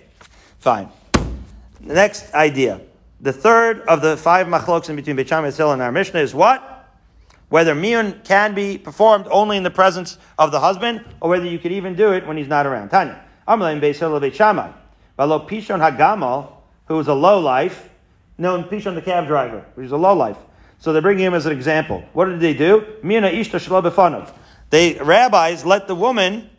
[0.57, 0.89] fine.
[1.81, 2.81] The next idea.
[3.23, 6.89] The third of the five machloks in between Beit Shammai and our Mishnah is what?
[7.47, 11.57] Whether miyun can be performed only in the presence of the husband, or whether you
[11.57, 12.89] could even do it when he's not around.
[12.89, 13.23] Tanya.
[13.47, 14.71] Amalim Beit Hillel Beit Shammai.
[15.17, 16.51] Valo Pishon Hagamal,
[16.87, 17.89] who was a low life,
[18.37, 20.37] known Pishon the cab driver, who's a low life.
[20.79, 22.03] So they're bringing him as an example.
[22.11, 22.85] What did they do?
[23.03, 24.33] Mina ishta shlo
[24.69, 26.49] They rabbis let the woman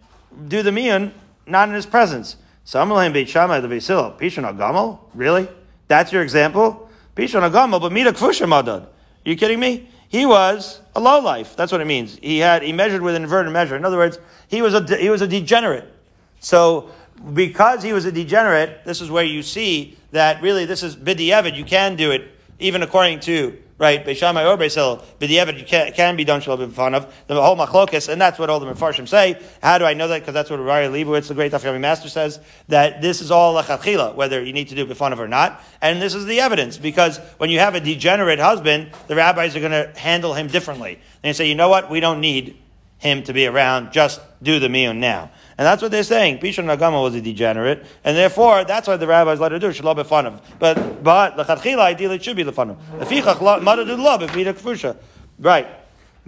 [0.49, 1.12] do the miyun
[1.47, 2.37] not in his presence.
[2.65, 5.01] So Samalim beit shammai the beisilo pishon agamal.
[5.12, 5.47] Really?
[5.89, 6.89] That's your example?
[7.16, 8.82] Pishon agamal, but mida kfusha madad.
[8.85, 8.89] Are
[9.24, 9.89] you kidding me?
[10.09, 11.57] He was a low life.
[11.57, 12.16] That's what it means.
[12.22, 13.76] He had he measured with an inverted measure.
[13.76, 14.18] In other words,
[14.49, 15.93] he was a he was a degenerate.
[16.41, 16.91] So
[17.32, 21.57] because he was a degenerate, this is where you see that really this is bidiyavad.
[21.57, 24.05] You can do it even according to right?
[24.05, 28.39] Beishamai or Beisil, you can, can be done shalom of the whole machlokas, and that's
[28.39, 29.41] what all the Mefarshim say.
[29.63, 30.21] How do I know that?
[30.21, 32.39] Because that's what Rari Leibowitz, the great Dafyomi master, says
[32.69, 36.15] that this is all lachatchila, whether you need to do b'fanav or not, and this
[36.15, 39.99] is the evidence because when you have a degenerate husband, the rabbis are going to
[39.99, 41.01] handle him differently.
[41.23, 41.91] They say, you know what?
[41.91, 42.57] We don't need
[42.99, 43.93] him to be around.
[43.93, 45.31] Just do the miyun now.
[45.57, 46.39] And that's what they're saying.
[46.39, 49.97] Pishon Nagama was a degenerate, and therefore that's why the rabbis let her do Shalom
[49.97, 50.41] befanam.
[50.59, 52.77] But but lechatchila ideally it should be lefanam.
[52.99, 54.97] Lefichach madadu lo b'mida kfusha.
[55.39, 55.69] Right.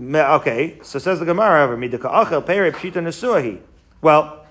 [0.01, 0.79] Okay.
[0.83, 3.61] So says the Gemara over mida peri pshita nesuahi.
[4.01, 4.47] Well,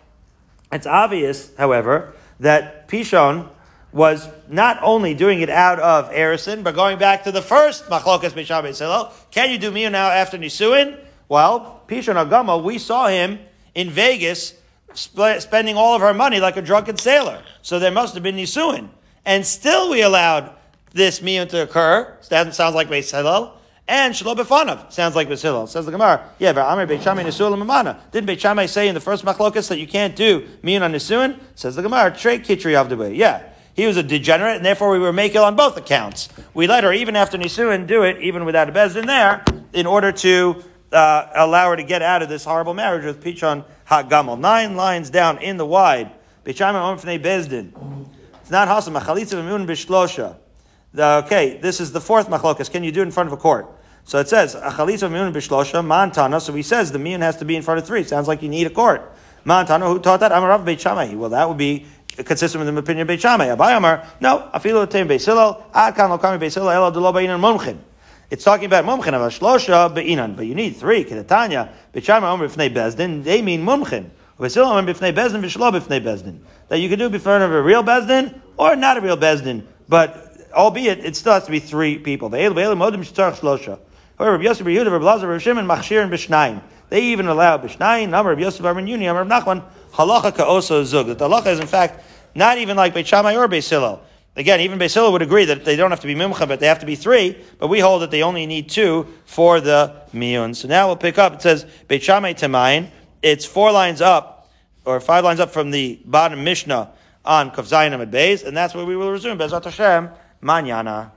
[0.71, 3.47] it's obvious, however, that Pishon
[3.93, 8.31] was not only doing it out of Erison, but going back to the first machlokas
[8.31, 10.99] b'shabbat oh, Can you do miyun now after nisuin?
[11.29, 13.39] Well, Pishon Agama, we saw him
[13.73, 14.53] in Vegas
[14.97, 17.43] sp- spending all of her money like a drunken sailor.
[17.61, 18.89] So there must have been Nisuin.
[19.25, 20.51] And still we allowed
[20.91, 22.17] this miyun to occur.
[22.29, 23.59] That sounds like Beis Hillel.
[23.87, 25.67] And Shalom Befanav sounds like Beis Hillel.
[25.67, 26.27] Says the Gemara.
[26.39, 27.99] Yeah, but Amir Beit Nisuin Mamana.
[28.11, 31.39] Didn't Beit say in the first Machlokas that you can't do miyun on Nisuin?
[31.53, 32.15] Says the Gemara.
[32.15, 33.13] Trey Kitri way.
[33.13, 33.43] Yeah.
[33.75, 36.29] He was a degenerate, and therefore we were making on both accounts.
[36.53, 39.43] We let her, even after Nisuin, do it, even without a bezdin there,
[39.73, 43.65] in order to uh, allow her to get out of this horrible marriage with Pichon
[43.87, 44.39] Hagamel.
[44.39, 46.11] Nine lines down in the wide.
[46.45, 48.99] It's not Hasam.
[48.99, 50.37] Achalitza v'mun b'shlosha.
[50.97, 52.71] Okay, this is the fourth machlokas.
[52.71, 53.69] Can you do it in front of a court?
[54.03, 56.39] So it says, Achalitza v'mun b'shlosha, mantana.
[56.39, 58.03] So he says the mian has to be in front of three.
[58.03, 59.11] Sounds like you need a court.
[59.45, 60.31] Mantana, who taught that?
[60.31, 61.15] Amarav Beit Shammai.
[61.15, 61.85] Well, that would be
[62.17, 63.47] consistent with the opinion of Beit Shammai.
[63.47, 66.99] Abaye Amar, no, afilu tem Beit Hillel, ad kan lo kami Beit Hillel, elo de
[66.99, 67.77] lo ba'inan mumchin.
[68.31, 71.03] It's talking about mumchin of shlosha be'inan, but you need three.
[71.05, 74.09] Kedatanya, b'chama omer b'fnei bezdin, they mean mumchin.
[74.39, 76.39] V'sil omer b'fnei bezdin, v'shlo b'fnei bezdin.
[76.69, 80.35] That you can do before of a real bezdin or not a real bezdin, but
[80.53, 82.31] albeit it still has to be three people.
[82.31, 83.77] Ve'el ve'el modim shtarch shlosha.
[84.17, 86.61] However, Yosef, Yehuda, Rabbi Lazar, Rabbi Shimon, Machshir, and Bishnaim.
[86.89, 89.63] They even allow Bishnaim, number of Yosef, Rabbi Yuni, Rabbi Nachman,
[89.93, 91.07] halacha ka'oso zug.
[91.07, 92.03] That the halacha is in fact
[92.33, 94.01] not even like Beit Shammai or Beit Hillel.
[94.37, 96.79] Again, even Basil would agree that they don't have to be mimcha, but they have
[96.79, 97.37] to be three.
[97.57, 100.55] But we hold that they only need two for the miyun.
[100.55, 101.35] So now we'll pick up.
[101.35, 102.89] It says Beit Temayin.
[103.21, 104.51] It's four lines up,
[104.83, 106.91] or five lines up from the bottom Mishnah
[107.23, 109.37] on Kavzayim and Beis, and that's where we will resume.
[109.37, 110.09] Bezat Hashem,
[110.43, 111.11] Manyana.